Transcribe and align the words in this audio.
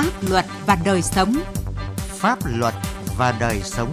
Pháp 0.00 0.28
luật 0.30 0.44
và 0.66 0.78
đời 0.84 1.02
sống. 1.02 1.34
Pháp 1.96 2.38
luật 2.44 2.74
và 3.16 3.36
đời 3.40 3.60
sống. 3.64 3.92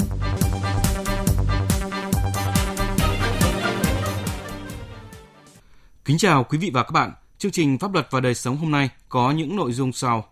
Kính 6.05 6.17
chào 6.17 6.43
quý 6.43 6.57
vị 6.57 6.71
và 6.73 6.83
các 6.83 6.91
bạn. 6.91 7.13
Chương 7.37 7.51
trình 7.51 7.77
Pháp 7.77 7.93
luật 7.93 8.07
và 8.11 8.19
đời 8.19 8.35
sống 8.35 8.57
hôm 8.57 8.71
nay 8.71 8.89
có 9.09 9.31
những 9.31 9.55
nội 9.55 9.73
dung 9.73 9.93
sau. 9.93 10.25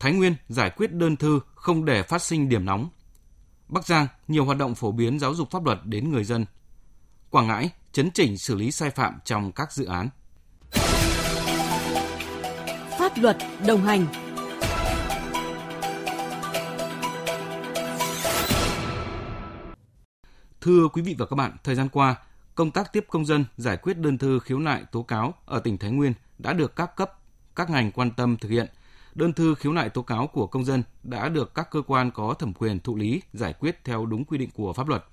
Thái 0.00 0.12
Nguyên 0.12 0.34
giải 0.48 0.70
quyết 0.70 0.92
đơn 0.92 1.16
thư 1.16 1.40
không 1.54 1.84
để 1.84 2.02
phát 2.02 2.22
sinh 2.22 2.48
điểm 2.48 2.64
nóng. 2.64 2.88
Bắc 3.68 3.86
Giang 3.86 4.06
nhiều 4.28 4.44
hoạt 4.44 4.58
động 4.58 4.74
phổ 4.74 4.92
biến 4.92 5.18
giáo 5.18 5.34
dục 5.34 5.50
pháp 5.50 5.64
luật 5.64 5.78
đến 5.84 6.12
người 6.12 6.24
dân. 6.24 6.46
Quảng 7.30 7.46
Ngãi 7.46 7.70
chấn 7.92 8.10
chỉnh 8.10 8.38
xử 8.38 8.54
lý 8.54 8.70
sai 8.70 8.90
phạm 8.90 9.18
trong 9.24 9.52
các 9.52 9.72
dự 9.72 9.84
án. 9.84 10.08
Pháp 12.98 13.12
luật 13.16 13.36
đồng 13.66 13.84
hành 13.84 14.06
Thưa 20.66 20.88
quý 20.88 21.02
vị 21.02 21.14
và 21.18 21.26
các 21.26 21.36
bạn, 21.36 21.56
thời 21.64 21.74
gian 21.74 21.88
qua, 21.88 22.16
công 22.54 22.70
tác 22.70 22.92
tiếp 22.92 23.06
công 23.10 23.26
dân 23.26 23.44
giải 23.56 23.76
quyết 23.76 23.98
đơn 23.98 24.18
thư 24.18 24.38
khiếu 24.38 24.58
nại 24.58 24.84
tố 24.92 25.02
cáo 25.02 25.34
ở 25.44 25.60
tỉnh 25.60 25.78
Thái 25.78 25.90
Nguyên 25.90 26.12
đã 26.38 26.52
được 26.52 26.76
các 26.76 26.96
cấp, 26.96 27.12
các 27.56 27.70
ngành 27.70 27.92
quan 27.92 28.10
tâm 28.10 28.36
thực 28.36 28.48
hiện. 28.48 28.66
Đơn 29.14 29.32
thư 29.32 29.54
khiếu 29.54 29.72
nại 29.72 29.88
tố 29.88 30.02
cáo 30.02 30.26
của 30.26 30.46
công 30.46 30.64
dân 30.64 30.82
đã 31.02 31.28
được 31.28 31.54
các 31.54 31.70
cơ 31.70 31.82
quan 31.86 32.10
có 32.10 32.34
thẩm 32.34 32.52
quyền 32.52 32.80
thụ 32.80 32.96
lý 32.96 33.22
giải 33.32 33.52
quyết 33.52 33.84
theo 33.84 34.06
đúng 34.06 34.24
quy 34.24 34.38
định 34.38 34.50
của 34.54 34.72
pháp 34.72 34.88
luật. 34.88 35.04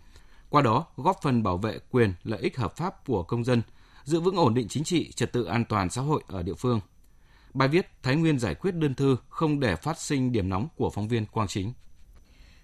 Qua 0.49 0.61
đó, 0.61 0.85
góp 0.97 1.19
phần 1.21 1.43
bảo 1.43 1.57
vệ 1.57 1.79
quyền 1.91 2.13
lợi 2.23 2.39
ích 2.39 2.57
hợp 2.57 2.75
pháp 2.77 3.05
của 3.05 3.23
công 3.23 3.43
dân, 3.43 3.61
giữ 4.03 4.19
vững 4.19 4.35
ổn 4.35 4.53
định 4.53 4.67
chính 4.67 4.83
trị, 4.83 5.11
trật 5.11 5.31
tự 5.33 5.43
an 5.43 5.65
toàn 5.65 5.89
xã 5.89 6.01
hội 6.01 6.23
ở 6.27 6.43
địa 6.43 6.55
phương. 6.55 6.79
Bài 7.53 7.67
viết 7.67 7.87
Thái 8.03 8.15
Nguyên 8.15 8.39
giải 8.39 8.55
quyết 8.55 8.75
đơn 8.75 8.95
thư 8.95 9.17
không 9.29 9.59
để 9.59 9.75
phát 9.75 9.99
sinh 9.99 10.31
điểm 10.31 10.49
nóng 10.49 10.67
của 10.75 10.89
phóng 10.89 11.07
viên 11.07 11.25
Quang 11.25 11.47
Chính. 11.47 11.73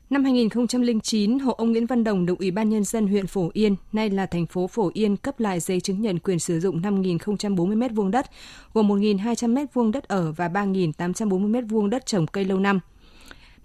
Năm 0.09 0.23
2009, 0.23 1.39
hộ 1.39 1.53
ông 1.53 1.71
Nguyễn 1.71 1.85
Văn 1.85 2.03
Đồng 2.03 2.25
được 2.25 2.39
Ủy 2.39 2.51
ban 2.51 2.69
Nhân 2.69 2.83
dân 2.83 3.07
huyện 3.07 3.27
Phổ 3.27 3.49
Yên, 3.53 3.75
nay 3.91 4.09
là 4.09 4.25
thành 4.25 4.45
phố 4.45 4.67
Phổ 4.67 4.91
Yên, 4.93 5.17
cấp 5.17 5.39
lại 5.39 5.59
giấy 5.59 5.81
chứng 5.81 6.01
nhận 6.01 6.19
quyền 6.19 6.39
sử 6.39 6.59
dụng 6.59 6.81
5.040 6.81 7.77
m2 7.77 8.09
đất, 8.09 8.25
gồm 8.73 8.87
1.200 8.87 9.53
m2 9.53 9.91
đất 9.91 10.07
ở 10.07 10.31
và 10.31 10.47
3.840 10.47 11.51
m2 11.51 11.89
đất 11.89 12.05
trồng 12.05 12.27
cây 12.27 12.45
lâu 12.45 12.59
năm. 12.59 12.79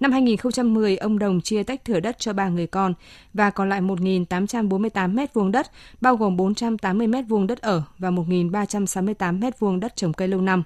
Năm 0.01 0.13
2010, 0.13 0.97
ông 0.97 1.19
Đồng 1.19 1.41
chia 1.41 1.63
tách 1.63 1.85
thửa 1.85 2.01
đất 2.01 2.19
cho 2.19 2.33
ba 2.33 2.49
người 2.49 2.67
con 2.67 2.95
và 3.35 3.51
còn 3.51 3.69
lại 3.69 3.81
1.848 3.81 5.15
m2 5.15 5.51
đất, 5.51 5.71
bao 6.01 6.17
gồm 6.17 6.37
480 6.37 7.07
m2 7.07 7.47
đất 7.47 7.61
ở 7.61 7.83
và 7.99 8.11
1.368 8.11 9.41
m2 9.41 9.81
đất 9.81 9.97
trồng 9.97 10.13
cây 10.13 10.29
lâu 10.29 10.41
năm. 10.41 10.63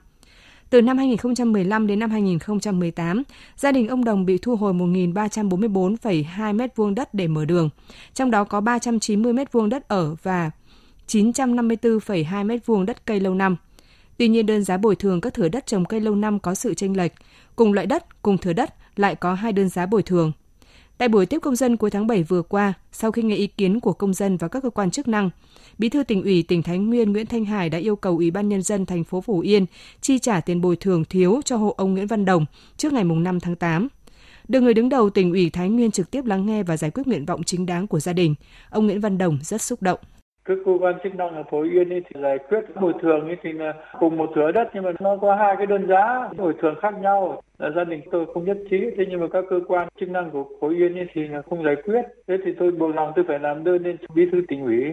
Từ 0.71 0.83
năm 0.83 0.99
2015 0.99 1.87
đến 1.87 1.99
năm 1.99 2.11
2018, 2.11 3.23
gia 3.57 3.73
đình 3.73 3.89
ông 3.89 4.05
Đồng 4.05 4.27
bị 4.27 4.39
thu 4.39 4.57
hồi 4.57 4.73
1.344,2 4.73 6.57
m2 6.57 6.95
đất 6.95 7.15
để 7.15 7.27
mở 7.27 7.45
đường, 7.45 7.71
trong 8.15 8.31
đó 8.31 8.45
có 8.45 8.61
390 8.61 9.33
m2 9.33 9.69
đất 9.69 9.89
ở 9.89 10.15
và 10.23 10.51
954,2 11.09 12.47
m2 12.47 12.85
đất 12.85 13.07
cây 13.07 13.21
lâu 13.21 13.35
năm. 13.35 13.57
Tuy 14.17 14.29
nhiên 14.29 14.47
đơn 14.47 14.65
giá 14.65 14.77
bồi 14.77 14.97
thường 14.97 15.21
các 15.21 15.35
thửa 15.35 15.49
đất 15.49 15.67
trồng 15.67 15.85
cây 15.85 16.01
lâu 16.01 16.15
năm 16.15 16.39
có 16.39 16.55
sự 16.55 16.75
chênh 16.75 16.97
lệch, 16.97 17.13
cùng 17.57 17.73
loại 17.73 17.87
đất, 17.87 18.23
cùng 18.23 18.39
thửa 18.39 18.53
đất 18.53 18.75
lại 18.97 19.15
có 19.15 19.35
hai 19.35 19.53
đơn 19.53 19.69
giá 19.69 19.87
bồi 19.87 20.03
thường. 20.03 20.33
Tại 20.99 21.09
buổi 21.09 21.27
tiếp 21.27 21.39
công 21.43 21.57
dân 21.57 21.77
cuối 21.77 21.91
tháng 21.91 22.07
7 22.07 22.23
vừa 22.23 22.43
qua, 22.43 22.73
sau 22.93 23.13
khi 23.13 23.23
nghe 23.23 23.37
ý 23.37 23.47
kiến 23.47 23.81
của 23.81 23.93
công 23.93 24.15
dân 24.15 24.37
và 24.37 24.49
các 24.49 24.63
cơ 24.63 24.71
quan 24.71 24.91
chức 24.91 25.09
năng, 25.09 25.31
Bí 25.79 25.89
thư 25.89 26.03
tỉnh 26.03 26.23
ủy 26.23 26.43
tỉnh 26.43 26.63
Thái 26.63 26.79
Nguyên 26.79 27.13
Nguyễn 27.13 27.27
Thanh 27.27 27.45
Hải 27.45 27.71
đã 27.71 27.79
yêu 27.79 27.97
cầu 27.97 28.17
Ủy 28.17 28.31
ban 28.31 28.49
nhân 28.49 28.63
dân 28.63 28.87
thành 28.87 29.05
phố 29.05 29.21
Phổ 29.21 29.41
Yên 29.41 29.67
chi 30.01 30.19
trả 30.19 30.41
tiền 30.41 30.61
bồi 30.61 30.77
thường 30.77 31.05
thiếu 31.05 31.41
cho 31.45 31.57
hộ 31.57 31.75
ông 31.77 31.95
Nguyễn 31.95 32.07
Văn 32.07 32.25
Đồng 32.25 32.47
trước 32.77 32.93
ngày 32.93 33.05
5 33.05 33.41
tháng 33.41 33.57
8. 33.57 33.89
Được 34.49 34.61
người 34.61 34.75
đứng 34.75 34.89
đầu 34.89 35.11
tỉnh 35.11 35.33
ủy 35.33 35.51
Thái 35.51 35.69
Nguyên 35.69 35.91
trực 35.91 36.11
tiếp 36.11 36.25
lắng 36.25 36.47
nghe 36.47 36.63
và 36.63 36.77
giải 36.77 36.91
quyết 36.91 37.07
nguyện 37.07 37.27
vọng 37.27 37.43
chính 37.43 37.67
đáng 37.67 37.87
của 37.87 38.01
gia 38.01 38.13
đình, 38.13 38.35
ông 38.71 38.87
Nguyễn 38.87 39.01
Văn 39.01 39.19
Đồng 39.19 39.39
rất 39.43 39.63
xúc 39.63 39.83
động 39.83 39.99
các 40.49 40.59
cơ 40.65 40.73
quan 40.81 40.95
chức 41.03 41.15
năng 41.15 41.35
ở 41.35 41.43
phố 41.51 41.63
Yên 41.63 41.91
ấy 41.93 42.03
thì 42.09 42.21
giải 42.21 42.39
quyết 42.39 42.61
bồi 42.81 42.93
thường 43.03 43.27
ấy 43.27 43.37
thì 43.43 43.53
là 43.53 43.73
cùng 43.99 44.17
một 44.17 44.31
thửa 44.35 44.53
đất, 44.53 44.69
nhưng 44.75 44.85
mà 44.85 44.93
nó 45.01 45.17
có 45.17 45.35
hai 45.35 45.57
cái 45.57 45.67
đơn 45.67 45.87
giá 45.89 46.29
bồi 46.37 46.55
thường 46.59 46.75
khác 46.83 46.95
nhau. 47.01 47.41
Là 47.59 47.71
gia 47.71 47.85
đình 47.85 48.01
tôi 48.11 48.27
không 48.35 48.45
nhất 48.45 48.59
trí, 48.71 48.91
thế 48.97 49.05
nhưng 49.09 49.21
mà 49.21 49.27
các 49.33 49.45
cơ 49.51 49.61
quan 49.69 49.89
chức 50.01 50.09
năng 50.09 50.31
của 50.31 50.45
phố 50.61 50.69
Yên 50.69 50.99
ấy 50.99 51.07
thì 51.13 51.29
là 51.29 51.43
không 51.43 51.65
giải 51.65 51.77
quyết. 51.85 52.03
Thế 52.29 52.37
thì 52.45 52.53
tôi 52.59 52.71
buộc 52.71 52.95
lòng 52.95 53.13
tôi 53.17 53.25
phải 53.29 53.39
làm 53.39 53.65
đơn 53.65 53.83
lên 53.83 53.97
bí 54.15 54.29
thư 54.33 54.43
tỉnh 54.49 54.65
ủy. 54.65 54.85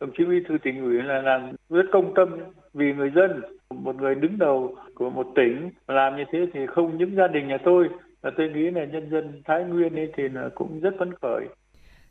Đồng 0.00 0.10
chí 0.18 0.24
bí 0.24 0.36
thư 0.48 0.58
tỉnh 0.62 0.84
ủy 0.84 1.02
là 1.02 1.22
làm 1.22 1.52
rất 1.68 1.86
công 1.92 2.14
tâm 2.14 2.38
vì 2.74 2.92
người 2.92 3.10
dân, 3.14 3.42
một 3.70 3.96
người 3.96 4.14
đứng 4.14 4.38
đầu 4.38 4.74
của 4.94 5.10
một 5.10 5.26
tỉnh. 5.34 5.70
Làm 5.88 6.16
như 6.16 6.24
thế 6.32 6.46
thì 6.52 6.66
không 6.66 6.98
những 6.98 7.16
gia 7.16 7.26
đình 7.26 7.48
nhà 7.48 7.58
tôi 7.64 7.88
và 8.22 8.30
tôi 8.36 8.48
nghĩ 8.48 8.70
là 8.70 8.84
nhân 8.84 9.10
dân 9.10 9.42
Thái 9.44 9.64
Nguyên 9.64 9.96
ấy 9.96 10.12
thì 10.16 10.28
là 10.28 10.48
cũng 10.54 10.80
rất 10.80 10.94
phấn 10.98 11.14
khởi. 11.22 11.46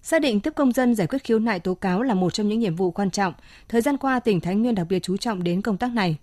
Xác 0.09 0.22
định 0.22 0.40
tiếp 0.40 0.53
công 0.56 0.72
dân 0.72 0.95
giải 0.95 1.07
quyết 1.07 1.23
khiếu 1.23 1.40
nại 1.40 1.59
tố 1.59 1.73
cáo 1.73 2.01
là 2.01 2.13
một 2.13 2.34
trong 2.34 2.47
những 2.47 2.59
nhiệm 2.59 2.75
vụ 2.75 2.91
quan 2.91 3.12
trọng. 3.12 3.34
Thời 3.69 3.81
gian 3.81 3.97
qua, 3.97 4.19
tỉnh 4.19 4.41
Thái 4.41 4.56
Nguyên 4.56 4.75
đặc 4.75 4.88
biệt 4.90 5.00
chú 5.00 5.18
trọng 5.18 5.44
đến 5.44 5.62
công 5.62 5.78
tác 5.78 5.91
này. 5.91 6.18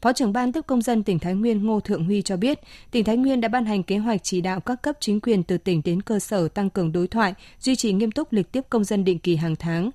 Phó 0.00 0.12
trưởng 0.12 0.32
ban 0.32 0.52
tiếp 0.52 0.60
công 0.66 0.82
dân 0.82 1.02
tỉnh 1.02 1.18
Thái 1.18 1.34
Nguyên 1.34 1.66
Ngô 1.66 1.80
Thượng 1.80 2.04
Huy 2.04 2.22
cho 2.22 2.36
biết, 2.36 2.60
tỉnh 2.90 3.04
Thái 3.04 3.16
Nguyên 3.16 3.40
đã 3.40 3.48
ban 3.48 3.64
hành 3.64 3.82
kế 3.82 3.98
hoạch 3.98 4.20
chỉ 4.24 4.40
đạo 4.40 4.60
các 4.60 4.82
cấp 4.82 4.96
chính 5.00 5.20
quyền 5.20 5.42
từ 5.42 5.58
tỉnh 5.58 5.82
đến 5.84 6.02
cơ 6.02 6.18
sở 6.18 6.48
tăng 6.48 6.70
cường 6.70 6.92
đối 6.92 7.06
thoại, 7.06 7.34
duy 7.60 7.76
trì 7.76 7.92
nghiêm 7.92 8.10
túc 8.10 8.32
lịch 8.32 8.52
tiếp 8.52 8.64
công 8.70 8.84
dân 8.84 9.04
định 9.04 9.18
kỳ 9.18 9.36
hàng 9.36 9.56
tháng 9.56 9.90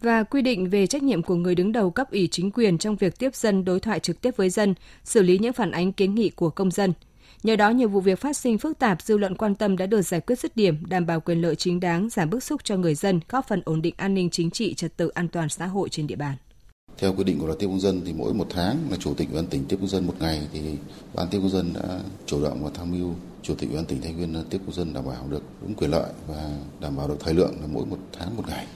và 0.00 0.22
quy 0.22 0.42
định 0.42 0.70
về 0.70 0.86
trách 0.86 1.02
nhiệm 1.02 1.22
của 1.22 1.34
người 1.34 1.54
đứng 1.54 1.72
đầu 1.72 1.90
cấp 1.90 2.10
ủy 2.10 2.28
chính 2.30 2.50
quyền 2.50 2.78
trong 2.78 2.96
việc 2.96 3.18
tiếp 3.18 3.34
dân 3.34 3.64
đối 3.64 3.80
thoại 3.80 4.00
trực 4.00 4.20
tiếp 4.20 4.36
với 4.36 4.50
dân, 4.50 4.74
xử 5.04 5.22
lý 5.22 5.38
những 5.38 5.52
phản 5.52 5.70
ánh 5.70 5.92
kiến 5.92 6.14
nghị 6.14 6.30
của 6.30 6.50
công 6.50 6.70
dân– 6.70 6.92
Nhờ 7.44 7.56
đó, 7.56 7.70
nhiều 7.70 7.88
vụ 7.88 8.00
việc 8.00 8.20
phát 8.20 8.36
sinh 8.36 8.58
phức 8.58 8.78
tạp, 8.78 9.02
dư 9.02 9.16
luận 9.16 9.36
quan 9.36 9.54
tâm 9.54 9.76
đã 9.76 9.86
được 9.86 10.02
giải 10.02 10.20
quyết 10.20 10.38
dứt 10.38 10.56
điểm, 10.56 10.86
đảm 10.86 11.06
bảo 11.06 11.20
quyền 11.20 11.42
lợi 11.42 11.56
chính 11.56 11.80
đáng, 11.80 12.08
giảm 12.10 12.30
bức 12.30 12.42
xúc 12.42 12.60
cho 12.64 12.76
người 12.76 12.94
dân, 12.94 13.20
góp 13.28 13.48
phần 13.48 13.62
ổn 13.64 13.82
định 13.82 13.94
an 13.96 14.14
ninh 14.14 14.30
chính 14.30 14.50
trị, 14.50 14.74
trật 14.74 14.96
tự 14.96 15.08
an 15.08 15.28
toàn 15.28 15.48
xã 15.48 15.66
hội 15.66 15.88
trên 15.88 16.06
địa 16.06 16.16
bàn. 16.16 16.36
Theo 16.98 17.14
quy 17.14 17.24
định 17.24 17.38
của 17.38 17.46
luật 17.46 17.58
tiếp 17.58 17.66
công 17.66 17.80
dân 17.80 18.00
thì 18.04 18.12
mỗi 18.12 18.34
một 18.34 18.46
tháng 18.50 18.76
là 18.90 18.96
chủ 18.96 19.14
tịch 19.14 19.28
ủy 19.28 19.36
ban 19.36 19.46
tỉnh 19.46 19.64
tiếp 19.64 19.76
công 19.76 19.88
dân 19.88 20.06
một 20.06 20.14
ngày 20.20 20.42
thì 20.52 20.60
ban 21.14 21.28
tiếp 21.28 21.38
công 21.38 21.50
dân 21.50 21.72
đã 21.72 22.00
chủ 22.26 22.44
động 22.44 22.64
và 22.64 22.70
tham 22.74 22.92
mưu 22.92 23.14
chủ 23.42 23.54
tịch 23.54 23.70
ủy 23.70 23.76
ban 23.76 23.86
tỉnh 23.86 24.02
thanh 24.02 24.16
Nguyên 24.16 24.44
tiếp 24.50 24.58
công 24.66 24.74
dân 24.74 24.94
đảm 24.94 25.04
bảo 25.06 25.26
được 25.30 25.42
đúng 25.62 25.74
quyền 25.74 25.90
lợi 25.90 26.12
và 26.26 26.50
đảm 26.80 26.96
bảo 26.96 27.08
được 27.08 27.16
thời 27.20 27.34
lượng 27.34 27.54
là 27.60 27.66
mỗi 27.66 27.86
một 27.86 27.98
tháng 28.18 28.36
một 28.36 28.44
ngày. 28.48 28.66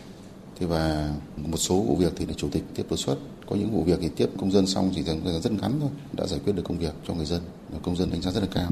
Thế 0.60 0.66
và 0.66 1.14
một 1.36 1.56
số 1.56 1.80
vụ 1.80 1.96
việc 1.96 2.12
thì 2.16 2.26
là 2.26 2.32
chủ 2.36 2.48
tịch 2.52 2.62
tiếp 2.74 2.86
đột 2.90 2.96
xuất, 2.96 3.18
có 3.50 3.56
những 3.56 3.70
vụ 3.70 3.82
việc 3.82 3.98
thì 4.02 4.08
tiếp 4.16 4.26
công 4.38 4.50
dân 4.50 4.66
xong 4.66 4.90
chỉ 4.94 5.02
thời 5.02 5.40
rất 5.40 5.52
ngắn 5.52 5.72
thôi, 5.80 5.90
đã 6.12 6.26
giải 6.26 6.40
quyết 6.44 6.52
được 6.52 6.62
công 6.64 6.78
việc 6.78 6.92
cho 7.06 7.14
người 7.14 7.26
dân, 7.26 7.40
công 7.82 7.96
dân 7.96 8.10
đánh 8.10 8.22
giá 8.22 8.30
rất 8.30 8.40
là 8.40 8.48
cao. 8.54 8.70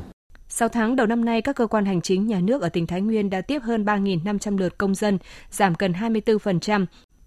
6 0.49 0.69
tháng 0.69 0.97
đầu 0.97 1.07
năm 1.07 1.25
nay, 1.25 1.43
các 1.43 1.57
cơ 1.57 1.67
quan 1.67 1.85
hành 1.85 2.01
chính 2.01 2.27
nhà 2.27 2.41
nước 2.41 2.63
ở 2.63 2.69
tỉnh 2.69 2.87
Thái 2.87 3.01
Nguyên 3.01 3.31
đã 3.31 3.41
tiếp 3.41 3.63
hơn 3.63 3.85
3.500 3.85 4.59
lượt 4.59 4.79
công 4.79 4.95
dân, 4.95 5.19
giảm 5.51 5.75
gần 5.79 5.93
24%, 5.93 6.87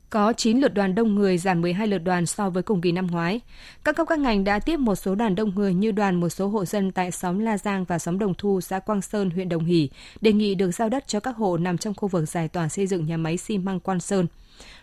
có 0.10 0.34
9 0.34 0.60
lượt 0.60 0.74
đoàn 0.74 0.96
đông 0.96 1.16
người 1.16 1.38
giảm 1.38 1.62
12 1.62 1.88
lượt 1.88 1.98
đoàn 1.98 2.26
so 2.26 2.50
với 2.50 2.64
cùng 2.64 2.82
kỳ 2.82 2.92
năm 2.92 3.08
ngoái. 3.08 3.42
Các 3.84 3.96
cấp 3.96 4.08
các 4.10 4.20
ngành 4.20 4.44
đã 4.44 4.60
tiếp 4.60 4.78
một 4.78 4.96
số 4.96 5.16
đoàn 5.16 5.36
đông 5.36 5.56
người 5.56 5.74
như 5.74 5.92
đoàn 5.92 6.20
một 6.20 6.30
số 6.30 6.48
hộ 6.48 6.66
dân 6.66 6.92
tại 6.92 7.12
xóm 7.12 7.40
La 7.40 7.58
Giang 7.58 7.86
và 7.86 8.00
xóm 8.00 8.20
Đồng 8.20 8.34
Thu, 8.38 8.62
xã 8.62 8.80
Quang 8.80 9.02
Sơn, 9.02 9.30
huyện 9.30 9.50
Đồng 9.50 9.66
Hỷ, 9.66 9.90
đề 10.22 10.34
nghị 10.34 10.56
được 10.56 10.72
giao 10.72 10.90
đất 10.90 11.08
cho 11.08 11.20
các 11.20 11.36
hộ 11.36 11.58
nằm 11.58 11.78
trong 11.78 11.94
khu 11.94 12.08
vực 12.08 12.30
giải 12.30 12.48
tỏa 12.48 12.70
xây 12.70 12.88
dựng 12.88 13.06
nhà 13.06 13.18
máy 13.18 13.38
xi 13.38 13.58
măng 13.58 13.80
Quang 13.80 14.00
Sơn. 14.00 14.28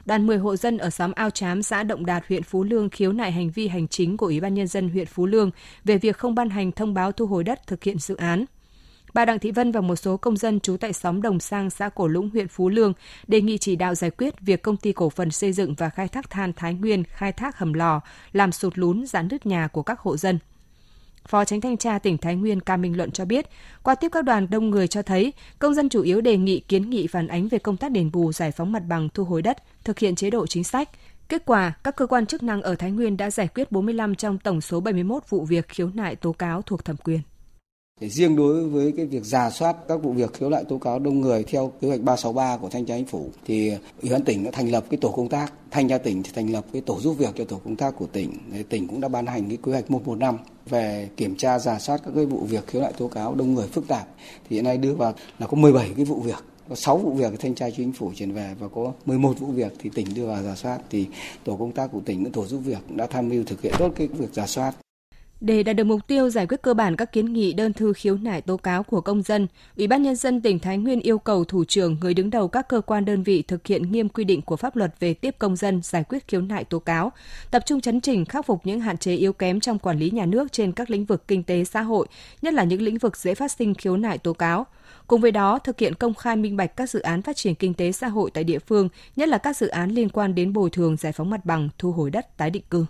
Đoàn 0.04 0.26
10 0.26 0.38
hộ 0.38 0.56
dân 0.56 0.78
ở 0.78 0.91
xóm 0.91 1.12
Ao 1.12 1.31
Chám, 1.31 1.62
xã 1.62 1.82
Động 1.82 2.06
Đạt, 2.06 2.25
huyện 2.28 2.42
Phú 2.42 2.64
Lương 2.64 2.88
khiếu 2.88 3.12
nại 3.12 3.32
hành 3.32 3.50
vi 3.50 3.69
hành 3.69 3.88
chính 3.88 4.16
của 4.16 4.26
Ủy 4.26 4.41
ban 4.41 4.54
Nhân 4.54 4.66
dân 4.66 4.88
huyện 4.88 5.06
Phú 5.06 5.26
Lương 5.26 5.50
về 5.84 5.98
việc 5.98 6.16
không 6.16 6.34
ban 6.34 6.50
hành 6.50 6.72
thông 6.72 6.94
báo 6.94 7.12
thu 7.12 7.26
hồi 7.26 7.44
đất 7.44 7.66
thực 7.66 7.84
hiện 7.84 7.98
dự 7.98 8.16
án. 8.16 8.44
Bà 9.15 9.25
Đặng 9.25 9.38
Thị 9.38 9.50
Vân 9.50 9.72
và 9.72 9.81
một 9.81 9.97
số 9.97 10.16
công 10.16 10.36
dân 10.36 10.60
trú 10.60 10.76
tại 10.76 10.92
xóm 10.92 11.22
Đồng 11.22 11.41
Sang, 11.41 11.70
xã 11.70 11.88
Cổ 11.88 12.06
Lũng, 12.06 12.31
huyện 12.31 12.48
Phú 12.48 12.69
Lương 12.69 12.92
đề 13.26 13.41
nghị 13.41 13.59
chỉ 13.59 13.76
đạo 13.76 13.94
giải 13.94 14.10
quyết 14.10 14.41
việc 14.41 14.62
công 14.62 14.76
ty 14.76 14.92
cổ 14.92 15.10
phần 15.10 15.31
xây 15.31 15.53
dựng 15.53 15.75
và 15.75 15.88
khai 15.88 16.09
thác 16.09 16.31
than 16.31 16.53
Thái 16.53 16.75
Nguyên 16.75 17.04
khai 17.04 17.32
thác 17.32 17.59
hầm 17.59 17.72
lò, 17.72 18.00
làm 18.32 18.53
sụt 18.53 18.78
lún 18.78 19.06
giãn 19.06 19.28
nứt 19.28 19.47
nhà 19.47 19.69
của 19.69 19.82
các 19.82 20.00
hộ 20.00 20.16
dân. 20.16 20.38
Phó 21.28 21.45
Tránh 21.45 21.60
Thanh 21.60 21.77
tra 21.77 21.98
tỉnh 21.98 22.18
Thái 22.18 22.36
Nguyên 22.36 22.60
Ca 22.60 22.77
Minh 22.77 22.97
Luận 22.97 23.10
cho 23.10 23.24
biết, 23.24 23.47
qua 23.83 23.95
tiếp 23.95 24.09
các 24.12 24.24
đoàn 24.24 24.47
đông 24.50 24.71
người 24.71 24.89
cho 24.89 25.03
thấy, 25.03 25.33
công 25.59 25.74
dân 25.74 25.89
chủ 25.89 26.03
yếu 26.03 26.21
đề 26.21 26.36
nghị 26.36 26.60
kiến 26.60 26.91
nghị 26.91 27.06
phản 27.06 27.28
ánh 27.28 27.48
về 27.48 27.59
công 27.59 27.77
tác 27.77 27.91
đền 27.91 28.10
bù 28.12 28.33
giải 28.33 28.53
phóng 28.53 28.72
mặt 28.72 28.83
bằng 28.89 29.09
thu 29.15 29.24
hồi 29.24 29.42
đất, 29.42 29.56
thực 29.84 29.98
hiện 29.98 30.15
chế 30.15 30.30
độ 30.30 30.47
chính 30.47 30.65
sách. 30.65 30.91
Kết 31.28 31.42
quả, 31.47 31.72
các 31.84 31.97
cơ 31.97 32.06
quan 32.06 32.27
chức 32.27 32.42
năng 32.42 32.62
ở 32.62 32.74
Thái 32.74 32.91
Nguyên 32.91 33.16
đã 33.16 33.30
giải 33.30 33.48
quyết 33.54 33.72
45 33.72 34.15
trong 34.15 34.39
tổng 34.39 34.60
số 34.60 34.80
71 34.80 35.22
vụ 35.28 35.45
việc 35.45 35.68
khiếu 35.68 35.91
nại 35.95 36.16
tố 36.16 36.33
cáo 36.33 36.62
thuộc 36.62 36.84
thẩm 36.84 36.97
quyền. 36.97 37.21
Để 38.01 38.09
riêng 38.09 38.37
đối 38.37 38.65
với 38.65 38.93
cái 38.97 39.07
việc 39.07 39.25
giả 39.25 39.51
soát 39.51 39.77
các 39.89 39.97
vụ 40.03 40.13
việc 40.13 40.33
khiếu 40.34 40.51
nại 40.51 40.65
tố 40.65 40.78
cáo 40.78 40.98
đông 40.98 41.21
người 41.21 41.45
theo 41.45 41.72
kế 41.81 41.89
hoạch 41.89 42.01
363 42.01 42.57
của 42.57 42.69
thanh 42.69 42.87
tra 42.87 42.97
chính 42.97 43.07
phủ 43.07 43.31
thì 43.47 43.72
ủy 44.03 44.10
ban 44.10 44.25
tỉnh 44.25 44.45
đã 44.45 44.51
thành 44.51 44.71
lập 44.71 44.84
cái 44.91 44.98
tổ 45.01 45.10
công 45.10 45.28
tác, 45.28 45.53
thanh 45.71 45.89
tra 45.89 45.98
tỉnh 45.98 46.22
thì 46.22 46.31
thành 46.34 46.53
lập 46.53 46.65
cái 46.72 46.83
tổ 46.87 47.01
giúp 47.01 47.15
việc 47.19 47.31
cho 47.37 47.45
tổ 47.45 47.60
công 47.65 47.77
tác 47.77 47.95
của 47.98 48.07
tỉnh. 48.07 48.33
thì 48.53 48.63
tỉnh 48.63 48.89
cũng 48.89 49.01
đã 49.01 49.09
ban 49.09 49.27
hành 49.27 49.48
cái 49.48 49.59
kế 49.65 49.72
hoạch 49.72 49.91
115 49.91 50.39
về 50.66 51.09
kiểm 51.16 51.37
tra 51.37 51.59
giả 51.59 51.78
soát 51.78 52.01
các 52.04 52.10
cái 52.15 52.27
vụ 52.27 52.39
việc 52.39 52.66
khiếu 52.66 52.83
nại 52.83 52.93
tố 52.93 53.09
cáo 53.09 53.34
đông 53.34 53.54
người 53.54 53.66
phức 53.66 53.89
tạp. 53.89 54.09
Thì 54.48 54.57
hiện 54.57 54.65
nay 54.65 54.78
đưa 54.78 54.95
vào 54.95 55.15
là 55.39 55.47
có 55.47 55.57
17 55.57 55.91
cái 55.97 56.04
vụ 56.04 56.21
việc 56.21 56.45
có 56.69 56.75
6 56.75 56.98
vụ 56.98 57.13
việc 57.13 57.41
thanh 57.41 57.54
tra 57.54 57.71
chính 57.71 57.93
phủ 57.93 58.13
chuyển 58.16 58.33
về 58.33 58.54
và 58.59 58.69
có 58.69 58.93
11 59.07 59.41
vụ 59.41 59.47
việc 59.47 59.72
thì 59.78 59.91
tỉnh 59.95 60.07
đưa 60.15 60.27
vào 60.27 60.43
giả 60.43 60.54
soát 60.54 60.78
thì 60.91 61.07
tổ 61.45 61.57
công 61.57 61.72
tác 61.72 61.93
của 61.93 62.01
tỉnh 62.01 62.33
tổ 62.33 62.47
giúp 62.47 62.59
việc 62.59 62.91
đã 62.97 63.07
tham 63.07 63.28
mưu 63.28 63.45
thực 63.45 63.63
hiện 63.63 63.75
tốt 63.78 63.93
cái 63.97 64.07
việc 64.07 64.28
giả 64.33 64.47
soát 64.47 64.75
để 65.41 65.62
đạt 65.62 65.77
được 65.77 65.84
mục 65.84 66.06
tiêu 66.06 66.30
giải 66.30 66.47
quyết 66.47 66.62
cơ 66.62 66.74
bản 66.74 66.97
các 66.97 67.12
kiến 67.12 67.33
nghị 67.33 67.53
đơn 67.53 67.72
thư 67.72 67.92
khiếu 67.92 68.16
nại 68.16 68.41
tố 68.41 68.56
cáo 68.56 68.83
của 68.83 69.00
công 69.00 69.22
dân, 69.22 69.47
Ủy 69.77 69.86
ban 69.86 70.03
nhân 70.03 70.16
dân 70.16 70.41
tỉnh 70.41 70.59
Thái 70.59 70.78
Nguyên 70.78 71.00
yêu 71.00 71.18
cầu 71.18 71.44
thủ 71.44 71.65
trưởng 71.65 71.97
người 72.00 72.15
đứng 72.15 72.30
đầu 72.30 72.48
các 72.48 72.68
cơ 72.68 72.80
quan 72.80 73.04
đơn 73.04 73.22
vị 73.22 73.42
thực 73.42 73.66
hiện 73.66 73.92
nghiêm 73.92 74.09
quy 74.09 74.24
định 74.24 74.42
của 74.42 74.56
pháp 74.56 74.77
luật 74.77 74.94
về 75.00 75.15
tiếp 75.15 75.34
công 75.38 75.56
dân 75.56 75.80
giải 75.83 76.04
quyết 76.09 76.28
khiếu 76.28 76.41
nại 76.41 76.65
tố 76.65 76.78
cáo, 76.78 77.12
tập 77.50 77.62
trung 77.66 77.80
chấn 77.80 78.00
chỉnh 78.00 78.24
khắc 78.24 78.47
phục 78.47 78.66
những 78.66 78.80
hạn 78.80 78.98
chế 78.98 79.15
yếu 79.15 79.33
kém 79.33 79.60
trong 79.60 79.78
quản 79.78 79.98
lý 79.98 80.10
nhà 80.10 80.27
nước 80.27 80.53
trên 80.53 80.72
các 80.72 80.91
lĩnh 80.91 81.04
vực 81.04 81.28
kinh 81.28 81.42
tế 81.42 81.65
xã 81.65 81.83
hội, 81.83 82.06
nhất 82.42 82.54
là 82.54 82.65
những 82.65 82.83
lĩnh 82.83 82.98
vực 82.98 83.16
dễ 83.16 83.34
phát 83.34 83.53
sinh 83.53 83.74
khiếu 83.74 83.97
nại 83.97 84.18
tố 84.18 84.33
cáo. 84.33 84.66
Cùng 85.06 85.21
với 85.21 85.33
đó, 85.33 85.59
thực 85.59 85.78
hiện 85.78 85.94
công 85.94 86.15
khai 86.15 86.36
minh 86.36 86.56
bạch 86.56 86.77
các 86.77 86.91
dự 86.91 87.00
án 87.00 87.22
phát 87.22 87.36
triển 87.36 87.54
kinh 87.54 87.74
tế 87.74 87.92
xã 87.92 88.09
hội 88.09 88.30
tại 88.30 88.44
địa 88.44 88.59
phương, 88.59 88.88
nhất 89.16 89.28
là 89.28 89.38
các 89.38 89.56
dự 89.56 89.68
án 89.68 89.91
liên 89.91 90.09
quan 90.09 90.34
đến 90.34 90.53
bồi 90.53 90.71
thường 90.71 90.97
giải 90.97 91.12
phóng 91.12 91.30
mặt 91.30 91.44
bằng, 91.44 91.68
thu 91.78 91.92
hồi 91.92 92.10
đất, 92.10 92.36
tái 92.36 92.50
định 92.50 92.65
cư. 92.71 92.86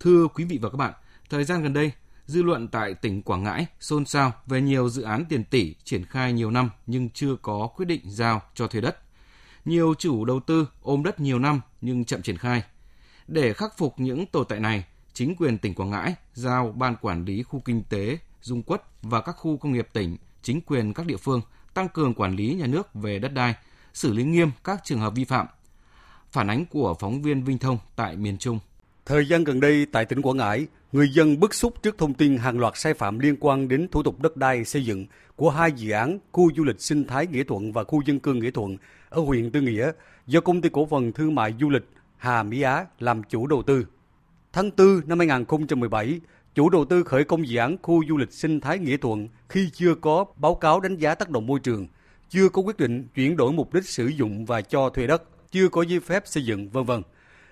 Thưa 0.00 0.28
quý 0.34 0.44
vị 0.44 0.58
và 0.62 0.70
các 0.70 0.76
bạn, 0.76 0.92
thời 1.30 1.44
gian 1.44 1.62
gần 1.62 1.72
đây, 1.72 1.92
dư 2.26 2.42
luận 2.42 2.68
tại 2.68 2.94
tỉnh 2.94 3.22
Quảng 3.22 3.42
Ngãi 3.42 3.66
xôn 3.80 4.04
xao 4.04 4.32
về 4.46 4.60
nhiều 4.60 4.88
dự 4.88 5.02
án 5.02 5.24
tiền 5.24 5.44
tỷ 5.44 5.74
triển 5.84 6.04
khai 6.04 6.32
nhiều 6.32 6.50
năm 6.50 6.70
nhưng 6.86 7.10
chưa 7.10 7.36
có 7.42 7.68
quyết 7.76 7.86
định 7.86 8.00
giao 8.04 8.42
cho 8.54 8.66
thuê 8.66 8.80
đất. 8.80 8.98
Nhiều 9.64 9.94
chủ 9.98 10.24
đầu 10.24 10.40
tư 10.40 10.68
ôm 10.82 11.02
đất 11.02 11.20
nhiều 11.20 11.38
năm 11.38 11.60
nhưng 11.80 12.04
chậm 12.04 12.22
triển 12.22 12.36
khai. 12.36 12.62
Để 13.26 13.52
khắc 13.52 13.78
phục 13.78 13.94
những 14.00 14.26
tồn 14.26 14.46
tại 14.48 14.60
này, 14.60 14.84
chính 15.12 15.36
quyền 15.36 15.58
tỉnh 15.58 15.74
Quảng 15.74 15.90
Ngãi 15.90 16.14
giao 16.34 16.72
ban 16.76 16.96
quản 16.96 17.24
lý 17.24 17.42
khu 17.42 17.62
kinh 17.64 17.82
tế 17.82 18.18
Dung 18.42 18.62
Quất 18.62 18.82
và 19.02 19.20
các 19.20 19.32
khu 19.32 19.56
công 19.56 19.72
nghiệp 19.72 19.88
tỉnh, 19.92 20.16
chính 20.42 20.60
quyền 20.60 20.94
các 20.94 21.06
địa 21.06 21.16
phương 21.16 21.40
tăng 21.74 21.88
cường 21.88 22.14
quản 22.14 22.36
lý 22.36 22.54
nhà 22.54 22.66
nước 22.66 22.94
về 22.94 23.18
đất 23.18 23.32
đai, 23.34 23.54
xử 23.94 24.12
lý 24.12 24.24
nghiêm 24.24 24.50
các 24.64 24.80
trường 24.84 25.00
hợp 25.00 25.14
vi 25.14 25.24
phạm. 25.24 25.46
Phản 26.30 26.50
ánh 26.50 26.66
của 26.66 26.94
phóng 27.00 27.22
viên 27.22 27.44
Vinh 27.44 27.58
Thông 27.58 27.78
tại 27.96 28.16
miền 28.16 28.38
Trung. 28.38 28.58
Thời 29.08 29.28
gian 29.28 29.44
gần 29.44 29.60
đây 29.60 29.86
tại 29.92 30.04
tỉnh 30.04 30.22
Quảng 30.22 30.36
Ngãi, 30.36 30.66
người 30.92 31.08
dân 31.08 31.40
bức 31.40 31.54
xúc 31.54 31.82
trước 31.82 31.98
thông 31.98 32.14
tin 32.14 32.36
hàng 32.36 32.58
loạt 32.58 32.72
sai 32.76 32.94
phạm 32.94 33.18
liên 33.18 33.36
quan 33.40 33.68
đến 33.68 33.88
thủ 33.88 34.02
tục 34.02 34.20
đất 34.20 34.36
đai 34.36 34.64
xây 34.64 34.84
dựng 34.84 35.06
của 35.36 35.50
hai 35.50 35.72
dự 35.72 35.90
án 35.90 36.18
khu 36.32 36.50
du 36.56 36.64
lịch 36.64 36.80
sinh 36.80 37.04
thái 37.04 37.26
Nghĩa 37.26 37.44
Thuận 37.44 37.72
và 37.72 37.84
khu 37.84 38.02
dân 38.06 38.20
cư 38.20 38.34
Nghĩa 38.34 38.50
Thuận 38.50 38.76
ở 39.08 39.20
huyện 39.20 39.50
Tư 39.50 39.60
Nghĩa 39.60 39.92
do 40.26 40.40
công 40.40 40.60
ty 40.60 40.68
cổ 40.68 40.86
phần 40.86 41.12
thương 41.12 41.34
mại 41.34 41.54
du 41.60 41.70
lịch 41.70 41.84
Hà 42.16 42.42
Mỹ 42.42 42.62
Á 42.62 42.86
làm 42.98 43.22
chủ 43.22 43.46
đầu 43.46 43.62
tư. 43.62 43.86
Tháng 44.52 44.70
4 44.76 45.00
năm 45.06 45.18
2017, 45.18 46.20
chủ 46.54 46.70
đầu 46.70 46.84
tư 46.84 47.02
khởi 47.02 47.24
công 47.24 47.48
dự 47.48 47.58
án 47.58 47.76
khu 47.82 48.04
du 48.08 48.16
lịch 48.16 48.32
sinh 48.32 48.60
thái 48.60 48.78
Nghĩa 48.78 48.96
Thuận 48.96 49.28
khi 49.48 49.70
chưa 49.72 49.94
có 49.94 50.24
báo 50.36 50.54
cáo 50.54 50.80
đánh 50.80 50.96
giá 50.96 51.14
tác 51.14 51.30
động 51.30 51.46
môi 51.46 51.60
trường, 51.60 51.86
chưa 52.28 52.48
có 52.48 52.62
quyết 52.62 52.76
định 52.76 53.08
chuyển 53.14 53.36
đổi 53.36 53.52
mục 53.52 53.74
đích 53.74 53.84
sử 53.84 54.06
dụng 54.06 54.44
và 54.44 54.60
cho 54.60 54.90
thuê 54.90 55.06
đất, 55.06 55.22
chưa 55.50 55.68
có 55.68 55.82
giấy 55.82 56.00
phép 56.00 56.22
xây 56.26 56.44
dựng, 56.44 56.68
vân 56.68 56.84
vân. 56.84 57.02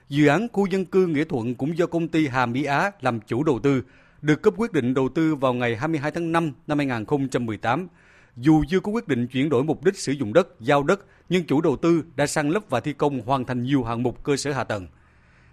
Dự 0.08 0.26
án 0.26 0.48
khu 0.52 0.66
dân 0.66 0.84
cư 0.84 1.06
Nghĩa 1.06 1.24
Thuận 1.24 1.54
cũng 1.54 1.78
do 1.78 1.86
công 1.86 2.08
ty 2.08 2.26
Hà 2.26 2.46
Mỹ 2.46 2.64
Á 2.64 2.90
làm 3.00 3.20
chủ 3.20 3.42
đầu 3.42 3.58
tư, 3.58 3.82
được 4.22 4.42
cấp 4.42 4.54
quyết 4.56 4.72
định 4.72 4.94
đầu 4.94 5.08
tư 5.08 5.34
vào 5.34 5.54
ngày 5.54 5.76
22 5.76 6.10
tháng 6.10 6.32
5 6.32 6.52
năm 6.66 6.78
2018. 6.78 7.88
Dù 8.36 8.64
chưa 8.68 8.80
có 8.80 8.92
quyết 8.92 9.08
định 9.08 9.26
chuyển 9.26 9.48
đổi 9.48 9.64
mục 9.64 9.84
đích 9.84 9.98
sử 9.98 10.12
dụng 10.12 10.32
đất, 10.32 10.48
giao 10.60 10.82
đất, 10.82 11.00
nhưng 11.28 11.44
chủ 11.44 11.60
đầu 11.60 11.76
tư 11.76 12.04
đã 12.16 12.26
sang 12.26 12.50
lấp 12.50 12.62
và 12.70 12.80
thi 12.80 12.92
công 12.92 13.20
hoàn 13.20 13.44
thành 13.44 13.62
nhiều 13.62 13.84
hạng 13.84 14.02
mục 14.02 14.24
cơ 14.24 14.36
sở 14.36 14.52
hạ 14.52 14.64
tầng. 14.64 14.86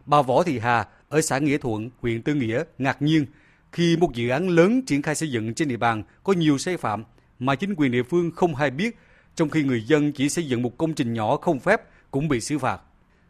Bà 0.05 0.21
Võ 0.21 0.43
Thị 0.43 0.59
Hà 0.59 0.87
ở 1.09 1.21
xã 1.21 1.37
Nghĩa 1.37 1.57
Thuận, 1.57 1.89
huyện 2.01 2.21
Tư 2.21 2.33
Nghĩa 2.33 2.63
ngạc 2.77 3.01
nhiên 3.01 3.25
khi 3.71 3.97
một 3.97 4.13
dự 4.13 4.29
án 4.29 4.49
lớn 4.49 4.81
triển 4.81 5.01
khai 5.01 5.15
xây 5.15 5.31
dựng 5.31 5.53
trên 5.53 5.67
địa 5.67 5.77
bàn 5.77 6.03
có 6.23 6.33
nhiều 6.33 6.57
sai 6.57 6.77
phạm 6.77 7.03
mà 7.39 7.55
chính 7.55 7.73
quyền 7.77 7.91
địa 7.91 8.03
phương 8.03 8.31
không 8.31 8.55
hay 8.55 8.71
biết, 8.71 8.97
trong 9.35 9.49
khi 9.49 9.63
người 9.63 9.83
dân 9.83 10.11
chỉ 10.11 10.29
xây 10.29 10.47
dựng 10.47 10.61
một 10.61 10.77
công 10.77 10.93
trình 10.93 11.13
nhỏ 11.13 11.37
không 11.37 11.59
phép 11.59 11.81
cũng 12.11 12.27
bị 12.27 12.39
xử 12.39 12.59
phạt. 12.59 12.81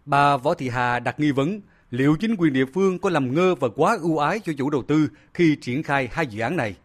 Bà 0.05 0.37
Võ 0.37 0.53
Thị 0.53 0.69
Hà 0.69 0.99
đặt 0.99 1.19
nghi 1.19 1.31
vấn 1.31 1.61
liệu 1.91 2.15
chính 2.19 2.35
quyền 2.35 2.53
địa 2.53 2.65
phương 2.73 2.99
có 2.99 3.09
làm 3.09 3.35
ngơ 3.35 3.55
và 3.55 3.67
quá 3.75 3.97
ưu 4.01 4.17
ái 4.17 4.39
cho 4.39 4.53
chủ 4.57 4.69
đầu 4.69 4.83
tư 4.87 5.07
khi 5.33 5.55
triển 5.61 5.83
khai 5.83 6.09
hai 6.11 6.27
dự 6.27 6.41
án 6.41 6.57
này. 6.57 6.75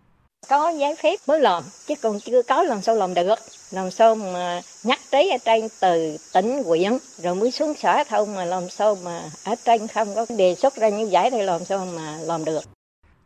Có 0.48 0.72
giấy 0.78 0.94
phép 1.02 1.16
mới 1.28 1.40
làm, 1.40 1.62
chứ 1.86 1.94
còn 2.02 2.20
chưa 2.20 2.42
có 2.42 2.62
làm 2.62 2.80
sao 2.80 2.94
làm 2.94 3.14
được. 3.14 3.38
Làm 3.70 3.90
sao 3.90 4.14
mà 4.14 4.60
nhắc 4.84 5.00
trí 5.12 5.30
ở 5.30 5.38
trên 5.44 5.68
từ 5.80 6.16
tỉnh 6.34 6.62
huyện 6.64 6.92
rồi 7.22 7.34
mới 7.34 7.50
xuống 7.50 7.74
xã 7.78 8.04
thông 8.04 8.34
mà 8.34 8.44
làm 8.44 8.68
sao 8.70 8.96
mà 9.04 9.20
ở 9.44 9.54
trên 9.64 9.88
không 9.88 10.08
có 10.14 10.26
đề 10.38 10.54
xuất 10.54 10.76
ra 10.76 10.88
như 10.88 11.08
vậy 11.12 11.30
thì 11.30 11.42
làm 11.42 11.64
sao 11.64 11.88
mà 11.96 12.18
làm 12.20 12.44
được. 12.44 12.60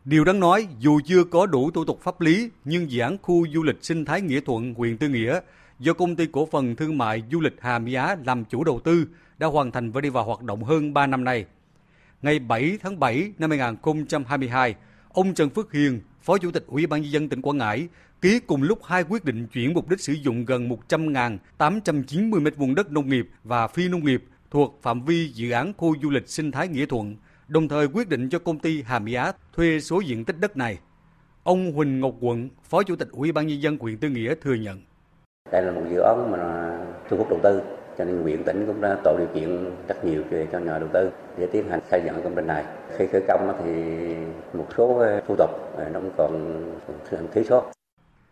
Điều 0.05 0.25
đáng 0.25 0.41
nói, 0.41 0.67
dù 0.79 1.01
chưa 1.07 1.25
có 1.25 1.47
đủ 1.47 1.71
thủ 1.71 1.85
tục 1.85 1.99
pháp 2.03 2.21
lý, 2.21 2.49
nhưng 2.65 2.91
dự 2.91 3.01
án 3.01 3.17
khu 3.23 3.47
du 3.55 3.63
lịch 3.63 3.77
sinh 3.83 4.05
thái 4.05 4.21
Nghĩa 4.21 4.41
Thuận, 4.41 4.75
huyện 4.75 4.99
Tư 4.99 5.09
Nghĩa 5.09 5.41
do 5.83 5.93
công 5.93 6.17
ty 6.17 6.27
cổ 6.27 6.47
phần 6.47 6.77
thương 6.77 6.99
mại 6.99 7.23
du 7.33 7.41
lịch 7.41 7.57
Hà 7.61 7.79
Mỹ 7.79 7.95
Á 7.95 8.17
làm 8.25 8.45
chủ 8.45 8.65
đầu 8.65 8.81
tư 8.85 9.07
đã 9.39 9.47
hoàn 9.47 9.71
thành 9.71 9.91
và 9.93 10.01
đi 10.01 10.09
vào 10.09 10.25
hoạt 10.25 10.43
động 10.43 10.65
hơn 10.65 10.95
3 10.95 11.07
năm 11.07 11.25
nay. 11.25 11.45
Ngày 12.23 12.39
7 12.39 12.79
tháng 12.83 13.01
7 13.01 13.33
năm 13.39 13.51
2022, 13.51 14.75
ông 15.09 15.35
Trần 15.35 15.51
Phước 15.51 15.73
Hiền, 15.73 16.01
Phó 16.23 16.39
Chủ 16.39 16.51
tịch 16.51 16.65
Ủy 16.67 16.87
ban 16.87 17.03
nhân 17.03 17.13
dân 17.13 17.29
tỉnh 17.29 17.43
Quảng 17.43 17.59
Ngãi 17.59 17.89
ký 18.21 18.41
cùng 18.47 18.63
lúc 18.63 18.85
hai 18.85 19.05
quyết 19.05 19.25
định 19.25 19.47
chuyển 19.47 19.75
mục 19.75 19.89
đích 19.89 20.01
sử 20.01 20.13
dụng 20.13 20.45
gần 20.45 20.69
100.890 20.89 22.31
m2 22.31 22.75
đất 22.75 22.91
nông 22.91 23.09
nghiệp 23.09 23.29
và 23.45 23.69
phi 23.69 23.89
nông 23.89 24.05
nghiệp 24.05 24.25
thuộc 24.51 24.79
phạm 24.83 25.05
vi 25.05 25.29
dự 25.35 25.51
án 25.51 25.73
khu 25.77 25.95
du 26.03 26.11
lịch 26.11 26.29
sinh 26.29 26.51
thái 26.51 26.69
Nghĩa 26.69 26.87
Thuận, 26.87 27.17
đồng 27.49 27.69
thời 27.69 27.89
quyết 27.89 28.09
định 28.09 28.29
cho 28.29 28.39
công 28.39 28.59
ty 28.59 28.83
Hà 28.83 28.99
Mỹ 28.99 29.15
Á 29.15 29.33
thuê 29.57 29.81
số 29.81 30.01
diện 30.01 30.25
tích 30.25 30.39
đất 30.39 30.57
này. 30.57 30.79
Ông 31.43 31.73
Huỳnh 31.73 32.01
Ngọc 32.01 32.15
Quận, 32.21 32.49
Phó 32.65 32.83
Chủ 32.83 32.97
tịch 32.97 33.09
Ủy 33.11 33.33
ban 33.33 33.47
nhân 33.47 33.63
dân 33.63 33.79
huyện 33.79 33.99
Tư 33.99 34.09
Nghĩa 34.09 34.35
thừa 34.43 34.55
nhận. 34.55 34.81
Đây 35.53 35.63
là 35.63 35.73
một 35.73 35.83
dự 35.91 36.01
án 36.01 36.31
mà 36.31 36.71
thu 37.09 37.17
hút 37.17 37.27
đầu 37.31 37.41
tư, 37.43 37.63
cho 37.99 38.05
nên 38.05 38.23
huyện 38.23 38.45
tỉnh 38.45 38.67
cũng 38.67 38.81
đã 38.81 38.97
tạo 39.05 39.17
điều 39.19 39.29
kiện 39.35 39.71
rất 39.89 40.05
nhiều 40.05 40.23
cho 40.53 40.59
nhà 40.59 40.79
đầu 40.79 40.89
tư 40.93 41.11
để 41.39 41.47
tiến 41.53 41.69
hành 41.71 41.81
xây 41.91 42.03
dựng 42.05 42.15
công 42.25 42.35
trình 42.37 42.47
này. 42.47 42.65
Khi 42.97 43.07
khởi 43.13 43.23
công 43.29 43.55
thì 43.65 43.73
một 44.59 44.67
số 44.77 45.05
thủ 45.29 45.37
tục 45.39 45.51
à, 45.79 45.89
nó 45.93 46.01
cũng 46.01 46.13
còn 46.19 46.63
thiếu 47.35 47.45
sót. 47.45 47.73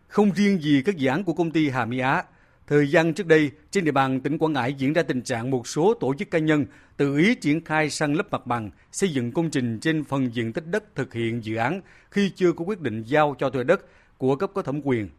Không 0.07 0.31
riêng 0.35 0.61
gì 0.61 0.83
các 0.85 0.97
dự 0.97 1.09
án 1.09 1.23
của 1.23 1.33
công 1.33 1.51
ty 1.51 1.69
Hà 1.69 1.85
Mỹ 1.85 1.99
Á, 1.99 2.23
Thời 2.67 2.87
gian 2.87 3.13
trước 3.13 3.27
đây, 3.27 3.51
trên 3.71 3.85
địa 3.85 3.91
bàn 3.91 4.21
tỉnh 4.21 4.37
Quảng 4.37 4.53
Ngãi 4.53 4.73
diễn 4.73 4.93
ra 4.93 5.03
tình 5.03 5.21
trạng 5.21 5.51
một 5.51 5.67
số 5.67 5.93
tổ 5.93 6.13
chức 6.13 6.31
cá 6.31 6.39
nhân 6.39 6.65
tự 6.97 7.17
ý 7.17 7.35
triển 7.35 7.65
khai 7.65 7.89
săn 7.89 8.13
lấp 8.13 8.27
mặt 8.31 8.47
bằng, 8.47 8.69
xây 8.91 9.09
dựng 9.09 9.31
công 9.31 9.49
trình 9.49 9.79
trên 9.79 10.03
phần 10.03 10.35
diện 10.35 10.53
tích 10.53 10.67
đất 10.67 10.95
thực 10.95 11.13
hiện 11.13 11.43
dự 11.43 11.55
án 11.55 11.81
khi 12.11 12.31
chưa 12.35 12.51
có 12.51 12.65
quyết 12.65 12.81
định 12.81 13.03
giao 13.03 13.35
cho 13.39 13.49
thuê 13.49 13.63
đất 13.63 13.81
của 14.17 14.35
cấp 14.35 14.51
có 14.53 14.61
thẩm 14.61 14.81
quyền. 14.83 15.09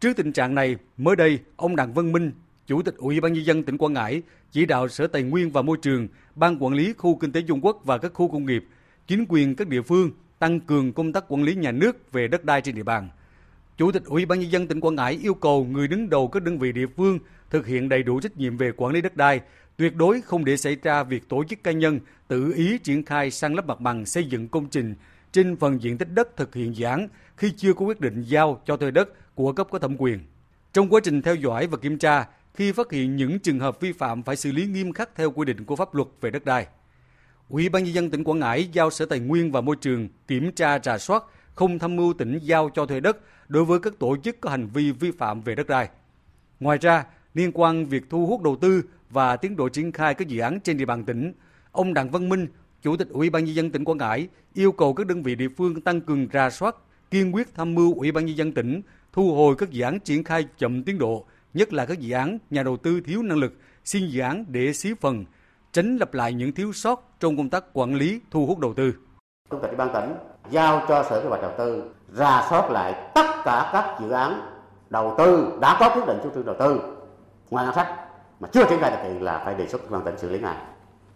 Trước 0.00 0.16
tình 0.16 0.32
trạng 0.32 0.54
này, 0.54 0.76
mới 0.96 1.16
đây, 1.16 1.38
ông 1.56 1.76
Đặng 1.76 1.94
Văn 1.94 2.12
Minh, 2.12 2.32
Chủ 2.66 2.82
tịch 2.82 2.96
Ủy 2.96 3.20
ban 3.20 3.32
nhân 3.32 3.44
dân 3.44 3.62
tỉnh 3.62 3.78
Quảng 3.78 3.92
Ngãi 3.92 4.22
chỉ 4.52 4.66
đạo 4.66 4.88
Sở 4.88 5.06
Tài 5.06 5.22
nguyên 5.22 5.50
và 5.50 5.62
Môi 5.62 5.76
trường, 5.82 6.08
Ban 6.34 6.62
quản 6.62 6.74
lý 6.74 6.92
khu 6.98 7.16
kinh 7.16 7.32
tế 7.32 7.40
Dung 7.40 7.60
Quốc 7.60 7.80
và 7.84 7.98
các 7.98 8.12
khu 8.14 8.28
công 8.28 8.46
nghiệp, 8.46 8.64
chính 9.06 9.24
quyền 9.28 9.56
các 9.56 9.68
địa 9.68 9.82
phương 9.82 10.10
tăng 10.38 10.60
cường 10.60 10.92
công 10.92 11.12
tác 11.12 11.24
quản 11.28 11.42
lý 11.42 11.54
nhà 11.54 11.72
nước 11.72 12.12
về 12.12 12.28
đất 12.28 12.44
đai 12.44 12.60
trên 12.60 12.74
địa 12.74 12.82
bàn. 12.82 13.08
Chủ 13.76 13.92
tịch 13.92 14.04
Ủy 14.04 14.26
ban 14.26 14.40
nhân 14.40 14.50
dân 14.50 14.66
tỉnh 14.66 14.80
Quảng 14.80 14.94
Ngãi 14.94 15.18
yêu 15.22 15.34
cầu 15.34 15.64
người 15.64 15.88
đứng 15.88 16.10
đầu 16.10 16.28
các 16.28 16.42
đơn 16.42 16.58
vị 16.58 16.72
địa 16.72 16.86
phương 16.96 17.18
thực 17.50 17.66
hiện 17.66 17.88
đầy 17.88 18.02
đủ 18.02 18.20
trách 18.20 18.36
nhiệm 18.36 18.56
về 18.56 18.72
quản 18.76 18.92
lý 18.92 19.00
đất 19.00 19.16
đai, 19.16 19.40
tuyệt 19.76 19.96
đối 19.96 20.20
không 20.20 20.44
để 20.44 20.56
xảy 20.56 20.76
ra 20.82 21.02
việc 21.02 21.28
tổ 21.28 21.44
chức 21.44 21.62
cá 21.62 21.72
nhân 21.72 22.00
tự 22.28 22.52
ý 22.56 22.78
triển 22.78 23.04
khai 23.04 23.30
sang 23.30 23.54
lấp 23.54 23.66
mặt 23.66 23.80
bằng 23.80 24.06
xây 24.06 24.24
dựng 24.24 24.48
công 24.48 24.66
trình 24.66 24.94
trên 25.32 25.56
phần 25.56 25.82
diện 25.82 25.98
tích 25.98 26.08
đất 26.14 26.36
thực 26.36 26.54
hiện 26.54 26.76
dự 26.76 26.86
án 26.86 27.08
khi 27.36 27.52
chưa 27.56 27.74
có 27.74 27.84
quyết 27.84 28.00
định 28.00 28.22
giao 28.22 28.60
cho 28.64 28.76
thuê 28.76 28.90
đất 28.90 29.34
của 29.34 29.52
cấp 29.52 29.68
có 29.70 29.78
thẩm 29.78 29.96
quyền. 29.98 30.18
Trong 30.72 30.88
quá 30.88 31.00
trình 31.04 31.22
theo 31.22 31.34
dõi 31.34 31.66
và 31.66 31.76
kiểm 31.76 31.98
tra, 31.98 32.26
khi 32.54 32.72
phát 32.72 32.92
hiện 32.92 33.16
những 33.16 33.38
trường 33.38 33.58
hợp 33.58 33.80
vi 33.80 33.92
phạm 33.92 34.22
phải 34.22 34.36
xử 34.36 34.52
lý 34.52 34.66
nghiêm 34.66 34.92
khắc 34.92 35.14
theo 35.14 35.30
quy 35.30 35.44
định 35.44 35.64
của 35.64 35.76
pháp 35.76 35.94
luật 35.94 36.08
về 36.20 36.30
đất 36.30 36.44
đai. 36.44 36.66
Ủy 37.48 37.68
ban 37.68 37.84
nhân 37.84 37.94
dân 37.94 38.10
tỉnh 38.10 38.24
Quảng 38.24 38.38
Ngãi 38.38 38.68
giao 38.72 38.90
Sở 38.90 39.06
Tài 39.06 39.20
nguyên 39.20 39.52
và 39.52 39.60
Môi 39.60 39.76
trường 39.76 40.08
kiểm 40.26 40.52
tra 40.52 40.78
rà 40.78 40.98
soát 40.98 41.22
không 41.54 41.78
tham 41.78 41.96
mưu 41.96 42.12
tỉnh 42.12 42.38
giao 42.38 42.70
cho 42.74 42.86
thuê 42.86 43.00
đất 43.00 43.18
đối 43.48 43.64
với 43.64 43.80
các 43.80 43.98
tổ 43.98 44.16
chức 44.16 44.40
có 44.40 44.50
hành 44.50 44.66
vi 44.66 44.92
vi 44.92 45.10
phạm 45.10 45.40
về 45.40 45.54
đất 45.54 45.66
đai. 45.66 45.88
Ngoài 46.60 46.78
ra, 46.78 47.04
liên 47.34 47.50
quan 47.54 47.86
việc 47.86 48.10
thu 48.10 48.26
hút 48.26 48.42
đầu 48.42 48.56
tư 48.56 48.82
và 49.10 49.36
tiến 49.36 49.56
độ 49.56 49.68
triển 49.68 49.92
khai 49.92 50.14
các 50.14 50.28
dự 50.28 50.40
án 50.40 50.60
trên 50.60 50.76
địa 50.76 50.84
bàn 50.84 51.04
tỉnh, 51.04 51.32
ông 51.72 51.94
Đặng 51.94 52.10
Văn 52.10 52.28
Minh, 52.28 52.46
Chủ 52.82 52.96
tịch 52.96 53.08
Ủy 53.10 53.30
ban 53.30 53.44
nhân 53.44 53.54
dân 53.54 53.70
tỉnh 53.70 53.84
Quảng 53.84 53.98
Ngãi 53.98 54.28
yêu 54.54 54.72
cầu 54.72 54.94
các 54.94 55.06
đơn 55.06 55.22
vị 55.22 55.34
địa 55.34 55.48
phương 55.56 55.80
tăng 55.80 56.00
cường 56.00 56.28
ra 56.28 56.50
soát, 56.50 56.76
kiên 57.10 57.34
quyết 57.34 57.54
tham 57.54 57.74
mưu 57.74 57.94
Ủy 57.94 58.12
ban 58.12 58.26
nhân 58.26 58.36
dân 58.36 58.52
tỉnh 58.52 58.82
thu 59.12 59.34
hồi 59.34 59.54
các 59.58 59.70
dự 59.70 59.82
án 59.82 60.00
triển 60.00 60.24
khai 60.24 60.46
chậm 60.58 60.82
tiến 60.82 60.98
độ, 60.98 61.24
nhất 61.54 61.72
là 61.72 61.86
các 61.86 61.98
dự 61.98 62.14
án 62.14 62.38
nhà 62.50 62.62
đầu 62.62 62.76
tư 62.76 63.00
thiếu 63.00 63.22
năng 63.22 63.38
lực, 63.38 63.52
xin 63.84 64.08
dự 64.08 64.20
án 64.20 64.44
để 64.48 64.72
xí 64.72 64.94
phần, 65.00 65.24
tránh 65.72 65.96
lặp 65.96 66.14
lại 66.14 66.32
những 66.32 66.52
thiếu 66.52 66.72
sót 66.72 67.20
trong 67.20 67.36
công 67.36 67.50
tác 67.50 67.64
quản 67.72 67.94
lý 67.94 68.20
thu 68.30 68.46
hút 68.46 68.58
đầu 68.58 68.74
tư. 68.74 68.94
Chủ 69.50 69.58
tịch 69.62 69.70
Ủy 69.70 69.76
ban 69.76 69.92
tỉnh 69.94 70.14
giao 70.50 70.86
cho 70.88 71.06
Sở 71.10 71.22
Kế 71.22 71.28
hoạch 71.28 71.42
Đầu 71.42 71.52
tư 71.58 71.82
ra 72.16 72.46
soát 72.50 72.70
lại 72.70 73.10
tất 73.14 73.26
cả 73.44 73.70
các 73.72 73.98
dự 74.00 74.10
án 74.10 74.40
đầu 74.90 75.14
tư 75.18 75.58
đã 75.60 75.76
có 75.80 75.94
quyết 75.94 76.06
định 76.06 76.18
chủ 76.22 76.30
trương 76.34 76.46
đầu 76.46 76.56
tư 76.58 76.80
ngoài 77.50 77.66
ngân 77.66 77.74
sách 77.74 77.94
mà 78.40 78.48
chưa 78.52 78.64
triển 78.64 78.80
khai 78.80 78.90
thực 78.90 79.02
hiện 79.02 79.22
là 79.22 79.42
phải 79.44 79.54
đề 79.54 79.66
xuất 79.66 79.90
ban 79.90 80.04
tỉnh 80.04 80.18
xử 80.18 80.30
lý 80.30 80.38
ngay 80.38 80.56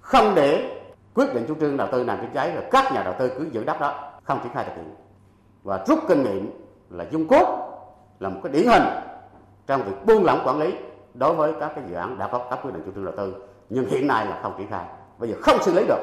không 0.00 0.34
để 0.34 0.81
quyết 1.14 1.34
định 1.34 1.44
chủ 1.48 1.54
trương 1.60 1.76
đầu 1.76 1.88
tư 1.92 2.04
làm 2.04 2.18
kinh 2.20 2.30
cháy 2.34 2.52
rồi 2.54 2.64
các 2.70 2.92
nhà 2.92 3.02
đầu 3.02 3.14
tư 3.18 3.28
cứ 3.38 3.48
giữ 3.52 3.64
đất 3.64 3.80
đó 3.80 4.12
không 4.22 4.40
triển 4.42 4.52
khai 4.52 4.64
thực 4.64 4.76
hiện. 4.76 4.94
Và 5.62 5.84
rút 5.86 5.98
kinh 6.08 6.22
nghiệm 6.22 6.50
là 6.90 7.06
dung 7.10 7.28
cốt 7.28 7.68
là 8.18 8.28
một 8.28 8.40
cái 8.42 8.52
điển 8.52 8.66
hình 8.66 8.82
trong 9.66 9.82
việc 9.82 10.06
buông 10.06 10.24
lỏng 10.24 10.42
quản 10.44 10.58
lý 10.58 10.74
đối 11.14 11.34
với 11.34 11.52
các 11.60 11.72
cái 11.74 11.84
dự 11.88 11.94
án 11.94 12.18
đã 12.18 12.28
có 12.32 12.46
các 12.50 12.58
quyết 12.62 12.70
định 12.74 12.82
chủ 12.86 12.92
trương 12.94 13.04
đầu 13.04 13.14
tư 13.16 13.34
nhưng 13.68 13.86
hiện 13.86 14.06
nay 14.06 14.26
là 14.26 14.40
không 14.42 14.54
triển 14.58 14.68
khai. 14.70 14.84
Bây 15.18 15.28
giờ 15.28 15.36
không 15.42 15.62
xử 15.62 15.72
lý 15.74 15.84
được. 15.88 16.02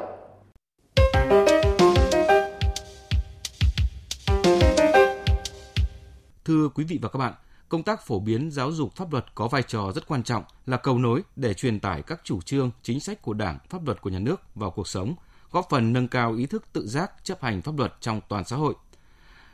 Thưa 6.46 6.70
quý 6.76 6.86
vị 6.90 7.00
và 7.02 7.10
các 7.10 7.20
bạn, 7.20 7.34
công 7.70 7.84
tác 7.84 8.06
phổ 8.06 8.20
biến 8.20 8.52
giáo 8.52 8.72
dục 8.72 8.96
pháp 8.96 9.12
luật 9.12 9.26
có 9.36 9.48
vai 9.48 9.64
trò 9.64 9.92
rất 9.96 10.08
quan 10.08 10.24
trọng 10.24 10.44
là 10.66 10.78
cầu 10.78 11.00
nối 11.00 11.24
để 11.36 11.54
truyền 11.54 11.80
tải 11.80 12.02
các 12.02 12.22
chủ 12.24 12.42
trương, 12.42 12.72
chính 12.84 13.00
sách 13.00 13.22
của 13.22 13.34
Đảng, 13.34 13.58
pháp 13.70 13.86
luật 13.86 14.02
của 14.02 14.10
nhà 14.10 14.20
nước 14.20 14.42
vào 14.56 14.72
cuộc 14.72 14.88
sống, 14.88 15.16
góp 15.52 15.68
phần 15.70 15.94
nâng 15.94 16.08
cao 16.08 16.34
ý 16.34 16.46
thức 16.46 16.64
tự 16.74 16.88
giác 16.88 17.12
chấp 17.24 17.42
hành 17.42 17.62
pháp 17.62 17.78
luật 17.78 17.94
trong 18.02 18.22
toàn 18.30 18.46
xã 18.46 18.56
hội. 18.56 18.76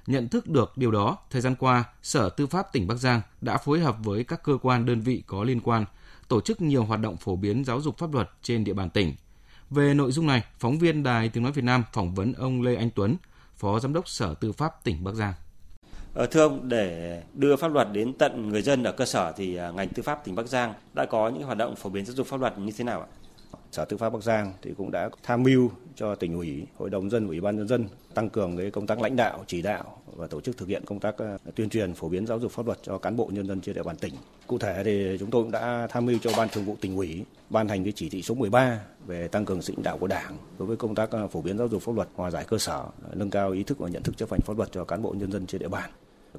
Nhận 0.07 0.27
thức 0.27 0.47
được 0.47 0.77
điều 0.77 0.91
đó, 0.91 1.17
thời 1.29 1.41
gian 1.41 1.55
qua, 1.55 1.83
Sở 2.01 2.29
Tư 2.29 2.47
pháp 2.47 2.73
tỉnh 2.73 2.87
Bắc 2.87 2.95
Giang 2.95 3.21
đã 3.41 3.57
phối 3.57 3.79
hợp 3.79 3.95
với 4.03 4.23
các 4.23 4.43
cơ 4.43 4.57
quan 4.61 4.85
đơn 4.85 5.01
vị 5.01 5.23
có 5.27 5.43
liên 5.43 5.59
quan 5.59 5.85
tổ 6.27 6.41
chức 6.41 6.61
nhiều 6.61 6.83
hoạt 6.83 6.99
động 6.99 7.17
phổ 7.17 7.35
biến 7.35 7.65
giáo 7.65 7.81
dục 7.81 7.97
pháp 7.97 8.13
luật 8.13 8.29
trên 8.41 8.63
địa 8.63 8.73
bàn 8.73 8.89
tỉnh. 8.89 9.15
Về 9.69 9.93
nội 9.93 10.11
dung 10.11 10.27
này, 10.27 10.43
phóng 10.59 10.79
viên 10.79 11.03
Đài 11.03 11.29
Tiếng 11.29 11.43
Nói 11.43 11.51
Việt 11.51 11.63
Nam 11.63 11.83
phỏng 11.93 12.15
vấn 12.15 12.33
ông 12.33 12.61
Lê 12.61 12.75
Anh 12.75 12.89
Tuấn, 12.95 13.15
Phó 13.55 13.79
Giám 13.79 13.93
đốc 13.93 14.09
Sở 14.09 14.33
Tư 14.33 14.51
pháp 14.51 14.83
tỉnh 14.83 15.03
Bắc 15.03 15.13
Giang. 15.13 15.33
Ờ, 16.15 16.25
thưa 16.25 16.41
ông, 16.41 16.69
để 16.69 17.21
đưa 17.33 17.55
pháp 17.55 17.67
luật 17.67 17.87
đến 17.91 18.13
tận 18.13 18.49
người 18.49 18.61
dân 18.61 18.83
ở 18.83 18.91
cơ 18.91 19.05
sở 19.05 19.33
thì 19.37 19.55
à, 19.55 19.71
ngành 19.71 19.89
tư 19.89 20.03
pháp 20.03 20.25
tỉnh 20.25 20.35
Bắc 20.35 20.47
Giang 20.47 20.73
đã 20.93 21.05
có 21.05 21.29
những 21.29 21.43
hoạt 21.43 21.57
động 21.57 21.75
phổ 21.75 21.89
biến 21.89 22.05
giáo 22.05 22.15
dục 22.15 22.27
pháp 22.27 22.39
luật 22.39 22.59
như 22.59 22.71
thế 22.77 22.83
nào 22.83 23.01
ạ? 23.01 23.07
Sở 23.71 23.85
Tư 23.85 23.97
pháp 23.97 24.09
Bắc 24.09 24.23
Giang 24.23 24.53
thì 24.61 24.73
cũng 24.77 24.91
đã 24.91 25.09
tham 25.23 25.43
mưu 25.43 25.71
cho 25.95 26.15
tỉnh 26.15 26.35
ủy, 26.35 26.63
hội 26.77 26.89
đồng 26.89 27.09
dân, 27.09 27.27
ủy 27.27 27.41
ban 27.41 27.57
nhân 27.57 27.67
dân 27.67 27.87
tăng 28.13 28.29
cường 28.29 28.57
cái 28.57 28.71
công 28.71 28.87
tác 28.87 29.01
lãnh 29.01 29.15
đạo, 29.15 29.43
chỉ 29.47 29.61
đạo 29.61 29.97
và 30.15 30.27
tổ 30.27 30.41
chức 30.41 30.57
thực 30.57 30.67
hiện 30.67 30.83
công 30.85 30.99
tác 30.99 31.17
à, 31.17 31.37
tuyên 31.55 31.69
truyền 31.69 31.93
phổ 31.93 32.09
biến 32.09 32.27
giáo 32.27 32.39
dục 32.39 32.51
pháp 32.51 32.65
luật 32.65 32.77
cho 32.83 32.97
cán 32.97 33.15
bộ 33.15 33.29
nhân 33.33 33.47
dân 33.47 33.61
trên 33.61 33.75
địa 33.75 33.83
bàn 33.83 33.95
tỉnh. 33.95 34.13
Cụ 34.47 34.57
thể 34.57 34.81
thì 34.83 35.17
chúng 35.19 35.31
tôi 35.31 35.43
cũng 35.43 35.51
đã 35.51 35.87
tham 35.89 36.05
mưu 36.05 36.17
cho 36.21 36.31
ban 36.37 36.49
thường 36.49 36.65
vụ 36.65 36.77
tỉnh 36.81 36.95
ủy 36.95 37.25
ban 37.49 37.67
hành 37.67 37.83
cái 37.83 37.93
chỉ 37.95 38.09
thị 38.09 38.21
số 38.21 38.35
13 38.35 38.79
về 39.05 39.27
tăng 39.27 39.45
cường 39.45 39.61
sự 39.61 39.73
lãnh 39.77 39.83
đạo 39.83 39.97
của 39.97 40.07
Đảng 40.07 40.37
đối 40.59 40.67
với 40.67 40.77
công 40.77 40.95
tác 40.95 41.11
à, 41.11 41.27
phổ 41.27 41.41
biến 41.41 41.57
giáo 41.57 41.67
dục 41.67 41.81
pháp 41.81 41.95
luật, 41.95 42.07
hòa 42.15 42.31
giải 42.31 42.45
cơ 42.47 42.57
sở, 42.57 42.85
nâng 43.13 43.29
cao 43.29 43.51
ý 43.51 43.63
thức 43.63 43.79
và 43.79 43.89
nhận 43.89 44.03
thức 44.03 44.17
chấp 44.17 44.31
hành 44.31 44.41
pháp 44.41 44.57
luật 44.57 44.71
cho 44.71 44.85
cán 44.85 45.01
bộ 45.01 45.15
nhân 45.17 45.31
dân 45.31 45.45
trên 45.47 45.61
địa 45.61 45.67
bàn. 45.67 45.89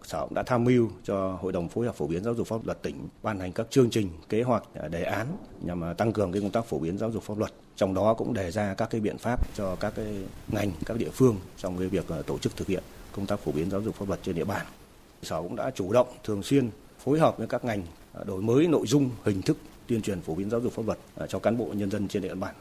Sở 0.04 0.20
cũng 0.20 0.34
đã 0.34 0.42
tham 0.42 0.64
mưu 0.64 0.88
cho 1.04 1.38
Hội 1.40 1.52
đồng 1.52 1.68
phối 1.68 1.86
hợp 1.86 1.94
phổ 1.94 2.06
biến 2.06 2.24
giáo 2.24 2.34
dục 2.34 2.46
pháp 2.46 2.66
luật 2.66 2.82
tỉnh 2.82 3.08
ban 3.22 3.38
hành 3.38 3.52
các 3.52 3.66
chương 3.70 3.90
trình, 3.90 4.08
kế 4.28 4.42
hoạch, 4.42 4.62
à, 4.74 4.88
đề 4.88 5.02
án 5.02 5.26
nhằm 5.62 5.84
à, 5.84 5.92
tăng 5.92 6.12
cường 6.12 6.32
cái 6.32 6.42
công 6.42 6.50
tác 6.50 6.64
phổ 6.64 6.78
biến 6.78 6.98
giáo 6.98 7.10
dục 7.10 7.22
pháp 7.22 7.38
luật. 7.38 7.52
Trong 7.76 7.94
đó 7.94 8.14
cũng 8.14 8.34
đề 8.34 8.50
ra 8.50 8.74
các 8.74 8.90
cái 8.90 9.00
biện 9.00 9.18
pháp 9.18 9.54
cho 9.54 9.76
các 9.76 9.92
cái 9.96 10.06
ngành, 10.48 10.72
các 10.86 10.96
địa 10.96 11.10
phương 11.12 11.36
trong 11.56 11.78
cái 11.78 11.88
việc 11.88 12.08
à, 12.08 12.22
tổ 12.26 12.38
chức 12.38 12.56
thực 12.56 12.68
hiện 12.68 12.82
công 13.12 13.26
tác 13.26 13.40
phổ 13.40 13.52
biến 13.52 13.70
giáo 13.70 13.80
dục 13.80 13.94
pháp 13.94 14.08
luật 14.08 14.20
trên 14.22 14.34
địa 14.34 14.44
bàn. 14.44 14.66
Sở 15.22 15.42
cũng 15.42 15.56
đã 15.56 15.70
chủ 15.70 15.92
động 15.92 16.08
thường 16.24 16.42
xuyên 16.42 16.70
phối 16.98 17.18
hợp 17.18 17.38
với 17.38 17.46
các 17.46 17.64
ngành 17.64 17.82
đổi 18.24 18.42
mới 18.42 18.66
nội 18.66 18.86
dung, 18.86 19.10
hình 19.24 19.42
thức 19.42 19.56
tuyên 19.86 20.02
truyền 20.02 20.20
phổ 20.20 20.34
biến 20.34 20.50
giáo 20.50 20.60
dục 20.60 20.72
pháp 20.72 20.82
luật 20.86 20.98
cho 21.28 21.38
cán 21.38 21.58
bộ 21.58 21.66
nhân 21.74 21.90
dân 21.90 22.08
trên 22.08 22.22
địa 22.22 22.34
bàn 22.34 22.54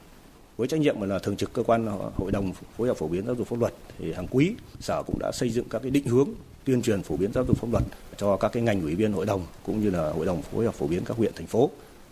với 0.56 0.68
trách 0.68 0.80
nhiệm 0.80 1.00
là 1.00 1.18
thường 1.18 1.36
trực 1.36 1.52
cơ 1.52 1.62
quan 1.62 1.86
hội 2.16 2.32
đồng 2.32 2.52
phối 2.76 2.88
hợp 2.88 2.96
phổ 2.96 3.08
biến 3.08 3.26
giáo 3.26 3.34
dục 3.34 3.46
pháp 3.46 3.60
luật, 3.60 3.74
thì 3.98 4.12
hàng 4.12 4.26
quý, 4.30 4.54
sở 4.80 5.02
cũng 5.06 5.18
đã 5.18 5.32
xây 5.32 5.50
dựng 5.50 5.68
các 5.68 5.82
cái 5.82 5.90
định 5.90 6.06
hướng 6.06 6.28
tuyên 6.64 6.82
truyền 6.82 7.02
phổ 7.02 7.16
biến 7.16 7.32
giáo 7.32 7.44
dục 7.44 7.58
pháp 7.58 7.68
luật 7.70 7.84
cho 8.16 8.36
các 8.36 8.52
cái 8.52 8.62
ngành 8.62 8.82
ủy 8.82 8.94
viên 8.94 9.12
hội 9.12 9.26
đồng 9.26 9.46
cũng 9.66 9.80
như 9.80 9.90
là 9.90 10.12
hội 10.12 10.26
đồng 10.26 10.42
phối 10.42 10.64
hợp 10.64 10.74
phổ 10.74 10.86
biến 10.86 11.04
các 11.04 11.16
huyện, 11.16 11.32
thành 11.34 11.46
phố 11.46 11.70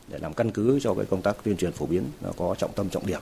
để 0.09 0.19
làm 0.19 0.35
căn 0.35 0.51
cứ 0.51 0.81
cho 0.81 0.95
cái 0.95 1.05
công 1.05 1.23
tác 1.23 1.37
tuyên 1.45 1.57
truyền 1.57 1.73
phổ 1.73 1.87
biến 1.87 2.05
có 2.37 2.55
trọng 2.59 2.73
tâm, 2.73 2.89
trọng 2.89 3.07
điểm. 3.07 3.21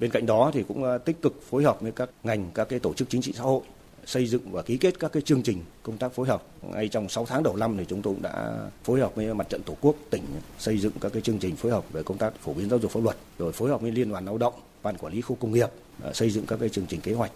Bên 0.00 0.10
cạnh 0.10 0.26
đó 0.26 0.50
thì 0.54 0.64
cũng 0.68 0.84
à, 0.84 0.98
tích 0.98 1.22
cực 1.22 1.42
phối 1.50 1.62
hợp 1.64 1.80
với 1.80 1.92
các 1.92 2.10
ngành, 2.24 2.50
các 2.54 2.68
cái 2.68 2.78
tổ 2.78 2.94
chức 2.94 3.10
chính 3.10 3.22
trị 3.22 3.32
xã 3.36 3.42
hội 3.42 3.60
xây 4.08 4.26
dựng 4.26 4.52
và 4.52 4.62
ký 4.62 4.76
kết 4.76 5.00
các 5.00 5.12
cái 5.12 5.22
chương 5.22 5.42
trình 5.42 5.58
công 5.82 5.98
tác 5.98 6.12
phối 6.12 6.28
hợp. 6.28 6.42
Ngay 6.62 6.88
trong 6.88 7.08
6 7.08 7.26
tháng 7.26 7.42
đầu 7.42 7.56
năm 7.56 7.76
thì 7.78 7.84
chúng 7.88 8.02
tôi 8.02 8.14
cũng 8.14 8.22
đã 8.22 8.56
phối 8.84 9.00
hợp 9.00 9.14
với 9.14 9.34
mặt 9.34 9.48
trận 9.48 9.62
Tổ 9.62 9.76
quốc 9.80 9.96
tỉnh 10.10 10.22
xây 10.58 10.78
dựng 10.78 10.92
các 11.00 11.12
cái 11.12 11.22
chương 11.22 11.38
trình 11.38 11.56
phối 11.56 11.72
hợp 11.72 11.92
về 11.92 12.02
công 12.02 12.18
tác 12.18 12.32
phổ 12.40 12.52
biến 12.52 12.70
giáo 12.70 12.78
dục 12.78 12.90
pháp 12.90 13.00
luật, 13.02 13.16
rồi 13.38 13.52
phối 13.52 13.68
hợp 13.68 13.80
với 13.80 13.90
Liên 13.90 14.10
đoàn 14.10 14.24
Lao 14.24 14.38
động, 14.38 14.54
Ban 14.82 14.96
quản 14.96 15.12
lý 15.12 15.20
khu 15.20 15.36
công 15.40 15.52
nghiệp 15.52 15.68
à, 16.02 16.12
xây 16.12 16.30
dựng 16.30 16.46
các 16.46 16.58
cái 16.60 16.68
chương 16.68 16.86
trình 16.86 17.00
kế 17.00 17.12
hoạch 17.12 17.32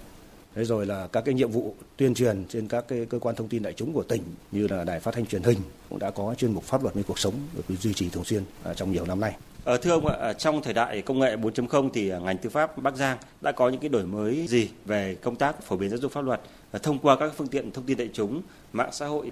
Thế 0.54 0.64
rồi 0.64 0.86
là 0.86 1.06
các 1.06 1.24
cái 1.24 1.34
nhiệm 1.34 1.50
vụ 1.50 1.74
tuyên 1.96 2.14
truyền 2.14 2.44
trên 2.48 2.68
các 2.68 2.84
cái 2.88 3.06
cơ 3.06 3.18
quan 3.18 3.36
thông 3.36 3.48
tin 3.48 3.62
đại 3.62 3.72
chúng 3.72 3.92
của 3.92 4.02
tỉnh 4.02 4.22
như 4.52 4.68
là 4.68 4.84
đài 4.84 5.00
phát 5.00 5.14
thanh 5.14 5.26
truyền 5.26 5.42
hình 5.42 5.58
cũng 5.88 5.98
đã 5.98 6.10
có 6.10 6.34
chuyên 6.38 6.52
mục 6.52 6.64
pháp 6.64 6.82
luật 6.82 6.94
với 6.94 7.02
cuộc 7.02 7.18
sống 7.18 7.34
được 7.56 7.76
duy 7.80 7.94
trì 7.94 8.08
thường 8.08 8.24
xuyên 8.24 8.42
à, 8.62 8.74
trong 8.74 8.92
nhiều 8.92 9.06
năm 9.06 9.20
nay. 9.20 9.36
Ờ, 9.64 9.76
thưa 9.76 9.90
ông 9.90 10.06
ạ, 10.06 10.16
à, 10.20 10.32
trong 10.32 10.62
thời 10.62 10.74
đại 10.74 11.02
công 11.02 11.18
nghệ 11.18 11.36
4.0 11.36 11.90
thì 11.94 12.08
à, 12.08 12.18
ngành 12.18 12.38
tư 12.38 12.50
pháp 12.50 12.78
Bắc 12.78 12.96
Giang 12.96 13.18
đã 13.40 13.52
có 13.52 13.68
những 13.68 13.80
cái 13.80 13.88
đổi 13.88 14.04
mới 14.04 14.46
gì 14.48 14.68
về 14.84 15.16
công 15.22 15.36
tác 15.36 15.62
phổ 15.62 15.76
biến 15.76 15.90
giáo 15.90 15.98
dục 15.98 16.12
pháp 16.12 16.24
luật 16.24 16.40
à, 16.72 16.78
thông 16.82 16.98
qua 16.98 17.16
các 17.16 17.32
phương 17.36 17.46
tiện 17.46 17.70
thông 17.70 17.84
tin 17.84 17.98
đại 17.98 18.08
chúng, 18.12 18.42
mạng 18.72 18.90
xã 18.92 19.06
hội? 19.06 19.30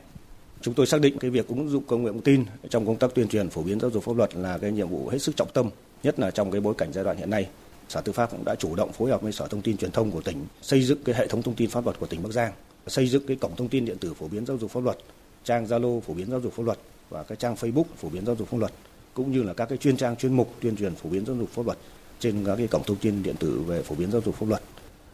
Chúng 0.61 0.75
tôi 0.75 0.87
xác 0.87 1.01
định 1.01 1.19
cái 1.19 1.31
việc 1.31 1.49
ứng 1.49 1.69
dụng 1.69 1.85
công 1.87 2.05
nghệ 2.05 2.13
thông 2.13 2.21
tin 2.21 2.45
trong 2.71 2.87
công 2.87 2.97
tác 2.97 3.15
tuyên 3.15 3.29
truyền 3.29 3.51
phổ 3.51 3.63
biến 3.63 3.81
giáo 3.81 3.91
dục 3.91 4.05
pháp 4.05 4.17
luật 4.17 4.35
là 4.35 4.59
cái 4.59 4.73
nhiệm 4.73 4.89
vụ 4.89 5.09
hết 5.09 5.19
sức 5.19 5.37
trọng 5.37 5.49
tâm, 5.53 5.71
nhất 6.03 6.19
là 6.21 6.31
trong 6.31 6.51
cái 6.51 6.61
bối 6.61 6.75
cảnh 6.79 6.93
giai 6.93 7.05
đoạn 7.05 7.17
hiện 7.17 7.31
nay. 7.31 7.49
Sở 7.89 8.01
Tư 8.01 8.13
pháp 8.13 8.31
cũng 8.31 8.45
đã 8.45 8.55
chủ 8.55 8.75
động 8.75 8.93
phối 8.93 9.11
hợp 9.11 9.23
với 9.23 9.33
Sở 9.33 9.47
Thông 9.49 9.63
tin 9.63 9.77
Truyền 9.77 9.91
thông 9.91 10.11
của 10.11 10.21
tỉnh 10.21 10.47
xây 10.63 10.83
dựng 10.83 10.99
cái 11.05 11.15
hệ 11.15 11.27
thống 11.27 11.43
thông 11.43 11.55
tin 11.55 11.71
pháp 11.71 11.85
luật 11.85 12.01
của 12.01 12.07
tỉnh 12.07 12.23
Bắc 12.23 12.33
Giang, 12.33 12.53
xây 12.87 13.07
dựng 13.07 13.27
cái 13.27 13.37
cổng 13.41 13.57
thông 13.57 13.69
tin 13.69 13.85
điện 13.85 13.99
tử 13.99 14.15
phổ 14.15 14.29
biến 14.29 14.47
giáo 14.47 14.59
dục 14.59 14.71
pháp 14.71 14.85
luật, 14.85 14.99
trang 15.45 15.67
Zalo 15.67 16.01
phổ 16.01 16.15
biến 16.15 16.31
giáo 16.31 16.41
dục 16.41 16.53
pháp 16.53 16.63
luật 16.63 16.79
và 17.09 17.23
cái 17.23 17.37
trang 17.37 17.55
Facebook 17.55 17.85
phổ 17.97 18.09
biến 18.09 18.27
giáo 18.27 18.37
dục 18.37 18.49
pháp 18.49 18.59
luật 18.59 18.73
cũng 19.14 19.33
như 19.33 19.43
là 19.43 19.55
các 19.55 19.69
cái 19.69 19.79
chuyên 19.79 19.97
trang 19.97 20.17
chuyên 20.17 20.35
mục 20.35 20.55
tuyên 20.61 20.76
truyền 20.76 20.95
phổ 20.95 21.11
biến 21.11 21.26
giáo 21.26 21.37
dục 21.37 21.49
pháp 21.50 21.67
luật 21.67 21.79
trên 22.21 22.45
các 22.45 22.57
cái 22.57 22.67
cổng 22.67 22.85
thông 22.85 22.97
tin 22.97 23.23
điện 23.23 23.37
tử 23.38 23.62
về 23.67 23.83
phổ 23.83 23.95
biến 23.95 24.11
giáo 24.11 24.21
dục 24.25 24.35
pháp 24.35 24.49
luật. 24.49 24.62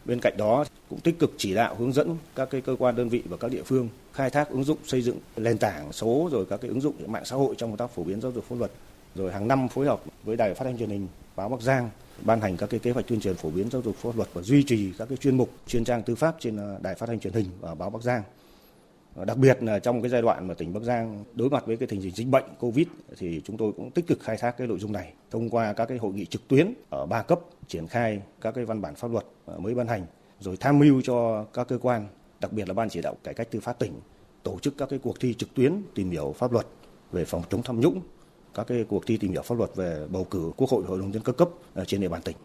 Bên 0.04 0.20
cạnh 0.20 0.36
đó 0.36 0.64
cũng 0.90 1.00
tích 1.00 1.18
cực 1.18 1.34
chỉ 1.36 1.54
đạo 1.54 1.74
hướng 1.78 1.92
dẫn 1.92 2.16
các 2.34 2.50
cái 2.50 2.60
cơ 2.60 2.76
quan 2.78 2.96
đơn 2.96 3.08
vị 3.08 3.22
và 3.28 3.36
các 3.36 3.50
địa 3.50 3.62
phương 3.62 3.88
khai 4.12 4.30
thác 4.30 4.50
ứng 4.50 4.64
dụng 4.64 4.78
xây 4.84 5.02
dựng 5.02 5.18
nền 5.36 5.58
tảng 5.58 5.92
số 5.92 6.28
rồi 6.32 6.46
các 6.50 6.60
cái 6.60 6.68
ứng 6.68 6.80
dụng 6.80 6.94
mạng 7.06 7.24
xã 7.24 7.36
hội 7.36 7.54
trong 7.58 7.70
công 7.70 7.76
tác 7.76 7.90
phổ 7.90 8.04
biến 8.04 8.20
giáo 8.20 8.32
dục 8.32 8.44
pháp 8.48 8.56
luật. 8.58 8.70
Rồi 9.14 9.32
hàng 9.32 9.48
năm 9.48 9.68
phối 9.68 9.86
hợp 9.86 10.00
với 10.24 10.36
Đài 10.36 10.54
Phát 10.54 10.64
thanh 10.64 10.78
Truyền 10.78 10.90
hình 10.90 11.08
báo 11.36 11.48
Bắc 11.48 11.60
Giang 11.60 11.90
ban 12.22 12.40
hành 12.40 12.56
các 12.56 12.70
cái 12.70 12.80
kế 12.80 12.90
hoạch 12.90 13.06
tuyên 13.06 13.20
truyền 13.20 13.34
phổ 13.34 13.50
biến 13.50 13.70
giáo 13.70 13.82
dục 13.82 13.96
pháp 13.96 14.16
luật 14.16 14.28
và 14.32 14.42
duy 14.42 14.62
trì 14.62 14.92
các 14.98 15.08
cái 15.08 15.16
chuyên 15.16 15.36
mục, 15.36 15.50
chuyên 15.66 15.84
trang 15.84 16.02
tư 16.02 16.14
pháp 16.14 16.36
trên 16.40 16.56
à, 16.56 16.76
đài 16.82 16.94
phát 16.94 17.06
thanh 17.06 17.20
truyền 17.20 17.32
hình 17.32 17.46
và 17.60 17.74
báo 17.74 17.90
Bắc 17.90 18.02
Giang. 18.02 18.22
Đặc 19.24 19.38
biệt 19.38 19.62
là 19.62 19.78
trong 19.78 20.02
cái 20.02 20.10
giai 20.10 20.22
đoạn 20.22 20.48
mà 20.48 20.54
tỉnh 20.54 20.72
Bắc 20.72 20.82
Giang 20.82 21.24
đối 21.34 21.50
mặt 21.50 21.66
với 21.66 21.76
cái 21.76 21.86
tình 21.86 22.00
hình 22.00 22.14
dịch 22.14 22.28
bệnh 22.28 22.44
Covid 22.60 22.86
thì 23.18 23.40
chúng 23.44 23.56
tôi 23.56 23.72
cũng 23.76 23.90
tích 23.90 24.06
cực 24.06 24.20
khai 24.20 24.36
thác 24.36 24.56
cái 24.56 24.66
nội 24.66 24.78
dung 24.78 24.92
này 24.92 25.12
thông 25.30 25.50
qua 25.50 25.72
các 25.72 25.86
cái 25.86 25.98
hội 25.98 26.12
nghị 26.12 26.24
trực 26.26 26.48
tuyến 26.48 26.72
ở 26.90 27.06
ba 27.06 27.22
cấp 27.22 27.40
triển 27.68 27.86
khai 27.86 28.22
các 28.40 28.54
cái 28.54 28.64
văn 28.64 28.80
bản 28.80 28.94
pháp 28.94 29.10
luật 29.10 29.24
mới 29.58 29.74
ban 29.74 29.88
hành 29.88 30.06
rồi 30.40 30.56
tham 30.60 30.78
mưu 30.78 31.02
cho 31.02 31.44
các 31.44 31.68
cơ 31.68 31.78
quan 31.78 32.06
đặc 32.40 32.52
biệt 32.52 32.68
là 32.68 32.74
ban 32.74 32.88
chỉ 32.88 33.02
đạo 33.02 33.16
cải 33.24 33.34
cách 33.34 33.50
tư 33.50 33.60
pháp 33.60 33.78
tỉnh 33.78 33.92
tổ 34.42 34.58
chức 34.58 34.74
các 34.78 34.88
cái 34.88 34.98
cuộc 34.98 35.20
thi 35.20 35.34
trực 35.34 35.54
tuyến 35.54 35.72
tìm 35.94 36.10
hiểu 36.10 36.34
pháp 36.38 36.52
luật 36.52 36.66
về 37.12 37.24
phòng 37.24 37.42
chống 37.50 37.62
tham 37.62 37.80
nhũng 37.80 38.00
các 38.54 38.66
cái 38.66 38.84
cuộc 38.88 39.06
thi 39.06 39.16
tìm 39.16 39.32
hiểu 39.32 39.42
pháp 39.42 39.58
luật 39.58 39.70
về 39.76 40.06
bầu 40.10 40.24
cử 40.24 40.52
quốc 40.56 40.70
hội 40.70 40.84
hội 40.84 40.98
đồng 40.98 41.10
nhân 41.10 41.22
các 41.24 41.36
cấp 41.36 41.48
trên 41.86 42.00
địa 42.00 42.08
bàn 42.08 42.22
tỉnh. 42.22 42.36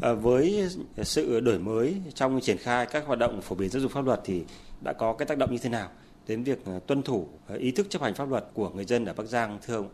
À, 0.00 0.12
với 0.12 0.68
sự 1.02 1.40
đổi 1.40 1.58
mới 1.58 1.96
trong 2.14 2.40
triển 2.40 2.58
khai 2.58 2.86
các 2.86 3.06
hoạt 3.06 3.18
động 3.18 3.40
phổ 3.40 3.56
biến 3.56 3.70
giáo 3.70 3.82
dục 3.82 3.92
pháp 3.92 4.04
luật 4.04 4.20
thì 4.24 4.44
đã 4.84 4.92
có 4.92 5.12
cái 5.12 5.26
tác 5.26 5.38
động 5.38 5.52
như 5.52 5.58
thế 5.58 5.68
nào 5.68 5.88
đến 6.28 6.42
việc 6.42 6.66
à, 6.66 6.78
tuân 6.86 7.02
thủ 7.02 7.28
à, 7.48 7.54
ý 7.54 7.70
thức 7.70 7.86
chấp 7.90 8.02
hành 8.02 8.14
pháp 8.14 8.30
luật 8.30 8.44
của 8.54 8.70
người 8.70 8.84
dân 8.84 9.04
ở 9.04 9.12
Bắc 9.12 9.24
Giang 9.26 9.58
thưa 9.66 9.76
ông? 9.76 9.88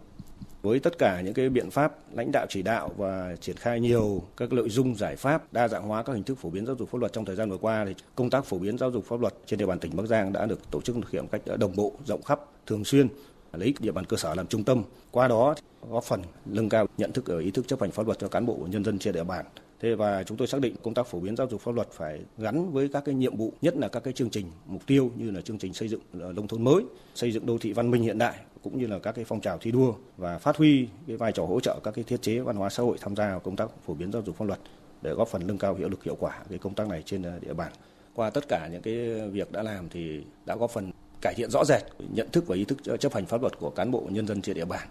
Với 0.63 0.79
tất 0.79 0.99
cả 0.99 1.21
những 1.21 1.35
cái 1.35 1.49
biện 1.49 1.71
pháp 1.71 1.93
lãnh 2.13 2.33
đạo 2.33 2.47
chỉ 2.49 2.63
đạo 2.63 2.91
và 2.97 3.37
triển 3.41 3.57
khai 3.57 3.81
nhiều 3.81 4.23
các 4.37 4.53
nội 4.53 4.71
dung 4.71 4.97
giải 4.97 5.17
pháp 5.17 5.53
đa 5.53 5.69
dạng 5.69 5.83
hóa 5.83 6.03
các 6.03 6.13
hình 6.13 6.23
thức 6.23 6.39
phổ 6.39 6.51
biến 6.51 6.67
giáo 6.67 6.77
dục 6.79 6.89
pháp 6.91 6.99
luật 6.99 7.13
trong 7.13 7.25
thời 7.25 7.37
gian 7.37 7.51
vừa 7.51 7.59
qua 7.59 7.85
thì 7.85 7.95
công 8.15 8.31
tác 8.31 8.45
phổ 8.45 8.59
biến 8.59 8.79
giáo 8.79 8.91
dục 8.91 9.05
pháp 9.05 9.21
luật 9.21 9.35
trên 9.47 9.59
địa 9.59 9.67
bàn 9.67 9.79
tỉnh 9.79 9.97
Bắc 9.97 10.07
Giang 10.07 10.33
đã 10.33 10.47
được 10.47 10.71
tổ 10.71 10.81
chức 10.81 10.97
thực 10.97 11.11
hiện 11.11 11.27
cách 11.31 11.43
đồng 11.59 11.77
bộ, 11.77 11.93
rộng 12.07 12.23
khắp, 12.23 12.41
thường 12.67 12.85
xuyên 12.85 13.09
lấy 13.53 13.75
địa 13.79 13.93
bàn 13.93 14.05
cơ 14.05 14.17
sở 14.17 14.35
làm 14.35 14.47
trung 14.47 14.65
tâm 14.65 14.83
qua 15.11 15.29
đó 15.29 15.55
góp 15.91 16.05
phần 16.05 16.23
nâng 16.47 16.69
cao 16.69 16.87
nhận 16.99 17.13
thức 17.13 17.27
ở 17.27 17.39
ý 17.39 17.51
thức 17.51 17.69
chấp 17.69 17.81
hành 17.81 17.91
pháp 17.91 18.07
luật 18.07 18.19
cho 18.19 18.29
cán 18.29 18.47
bộ 18.47 18.59
nhân 18.71 18.85
dân 18.85 18.99
trên 18.99 19.15
địa 19.15 19.25
bàn 19.25 19.45
Thế 19.81 19.95
và 19.95 20.23
chúng 20.23 20.37
tôi 20.37 20.49
xác 20.49 20.61
định 20.61 20.75
công 20.83 20.95
tác 20.95 21.07
phổ 21.07 21.21
biến 21.21 21.37
giáo 21.37 21.47
dục 21.51 21.61
pháp 21.61 21.75
luật 21.75 21.89
phải 21.93 22.21
gắn 22.39 22.73
với 22.73 22.89
các 22.89 23.05
cái 23.05 23.15
nhiệm 23.15 23.37
vụ, 23.37 23.53
nhất 23.63 23.77
là 23.77 23.89
các 23.89 24.05
cái 24.05 24.13
chương 24.13 24.31
trình 24.31 24.47
mục 24.67 24.87
tiêu 24.87 25.11
như 25.17 25.31
là 25.31 25.41
chương 25.41 25.59
trình 25.59 25.75
xây 25.75 25.89
dựng 25.89 26.01
ờ, 26.21 26.33
nông 26.33 26.49
thôn 26.49 26.65
mới, 26.65 26.85
xây 27.15 27.33
dựng 27.33 27.47
đô 27.47 27.59
thị 27.59 27.73
văn 27.73 27.91
minh 27.91 28.03
hiện 28.03 28.19
đại 28.19 28.35
cũng 28.63 28.79
như 28.79 28.87
là 28.87 28.99
các 28.99 29.13
cái 29.13 29.25
phong 29.25 29.41
trào 29.41 29.59
thi 29.59 29.73
đua 29.73 29.95
và 30.17 30.39
phát 30.39 30.57
huy 30.57 30.89
cái 31.07 31.17
vai 31.17 31.33
trò 31.33 31.45
hỗ 31.45 31.61
trợ 31.61 31.81
các 31.85 31.95
cái 31.95 32.05
thiết 32.05 32.23
chế 32.23 32.41
văn 32.41 32.57
hóa 32.57 32.71
xã 32.71 32.83
hội 32.83 32.97
tham 33.01 33.17
gia 33.17 33.31
vào 33.31 33.41
công 33.41 33.57
tác 33.57 33.71
phổ 33.87 33.95
biến 33.95 34.13
giáo 34.13 34.23
dục 34.27 34.37
pháp 34.37 34.45
luật 34.45 34.61
để 35.03 35.11
góp 35.13 35.29
phần 35.29 35.47
nâng 35.47 35.59
cao 35.59 35.75
hiệu 35.75 35.89
lực 35.89 36.05
hiệu 36.05 36.17
quả 36.21 36.43
cái 36.49 36.59
công 36.59 36.75
tác 36.75 36.89
này 36.89 37.03
trên 37.07 37.23
ờ, 37.23 37.39
địa 37.39 37.55
bàn. 37.55 37.73
Qua 38.15 38.31
tất 38.31 38.49
cả 38.49 38.69
những 38.73 38.83
cái 38.83 38.95
việc 39.31 39.53
đã 39.53 39.63
làm 39.63 39.89
thì 39.89 40.25
đã 40.47 40.57
góp 40.57 40.71
phần 40.71 40.91
cải 41.21 41.35
thiện 41.35 41.51
rõ 41.51 41.65
rệt 41.65 41.83
nhận 42.15 42.29
thức 42.33 42.45
và 42.47 42.57
ý 42.57 42.65
thức 42.65 42.79
ờ, 42.87 42.97
chấp 42.97 43.15
hành 43.15 43.27
pháp 43.27 43.41
luật 43.41 43.59
của 43.59 43.71
cán 43.71 43.91
bộ 43.91 44.07
nhân 44.11 44.27
dân 44.27 44.43
trên 44.43 44.57
địa 44.57 44.65
bàn 44.65 44.89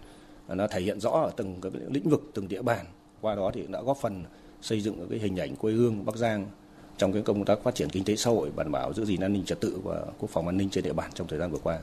nó 0.48 0.66
thể 0.66 0.80
hiện 0.80 1.00
rõ 1.00 1.10
ở 1.10 1.30
từng 1.36 1.60
cái 1.60 1.72
lĩnh 1.88 2.08
vực 2.08 2.22
từng 2.34 2.48
địa 2.48 2.62
bàn 2.62 2.86
qua 3.20 3.34
đó 3.34 3.50
thì 3.54 3.66
đã 3.68 3.82
góp 3.82 3.96
phần 3.96 4.24
xây 4.62 4.80
dựng 4.80 5.06
cái 5.10 5.18
hình 5.18 5.36
ảnh 5.36 5.56
quê 5.56 5.72
hương 5.72 6.04
Bắc 6.04 6.16
Giang 6.16 6.46
trong 6.98 7.12
cái 7.12 7.22
công 7.22 7.44
tác 7.44 7.58
phát 7.64 7.74
triển 7.74 7.90
kinh 7.90 8.04
tế 8.04 8.16
xã 8.16 8.30
hội 8.30 8.50
đảm 8.56 8.72
bảo 8.72 8.92
giữ 8.92 9.04
gìn 9.04 9.20
an 9.20 9.32
ninh 9.32 9.44
trật 9.44 9.60
tự 9.60 9.80
và 9.84 10.02
quốc 10.18 10.30
phòng 10.30 10.46
an 10.46 10.56
ninh 10.56 10.70
trên 10.70 10.84
địa 10.84 10.92
bàn 10.92 11.10
trong 11.14 11.28
thời 11.28 11.38
gian 11.38 11.50
vừa 11.50 11.58
qua. 11.58 11.78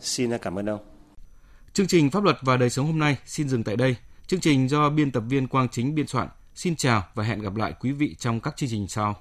Xin 0.00 0.38
cảm 0.38 0.58
ơn 0.58 0.66
ông. 0.66 0.80
Chương 1.72 1.86
trình 1.86 2.10
Pháp 2.10 2.24
luật 2.24 2.36
và 2.42 2.56
đời 2.56 2.70
sống 2.70 2.86
hôm 2.86 2.98
nay 2.98 3.16
xin 3.26 3.48
dừng 3.48 3.64
tại 3.64 3.76
đây. 3.76 3.96
Chương 4.26 4.40
trình 4.40 4.68
do 4.68 4.90
biên 4.90 5.12
tập 5.12 5.24
viên 5.28 5.48
Quang 5.48 5.68
Chính 5.68 5.94
biên 5.94 6.06
soạn. 6.06 6.28
Xin 6.54 6.76
chào 6.76 7.04
và 7.14 7.24
hẹn 7.24 7.40
gặp 7.40 7.56
lại 7.56 7.74
quý 7.80 7.92
vị 7.92 8.14
trong 8.18 8.40
các 8.40 8.56
chương 8.56 8.68
trình 8.70 8.88
sau. 8.88 9.16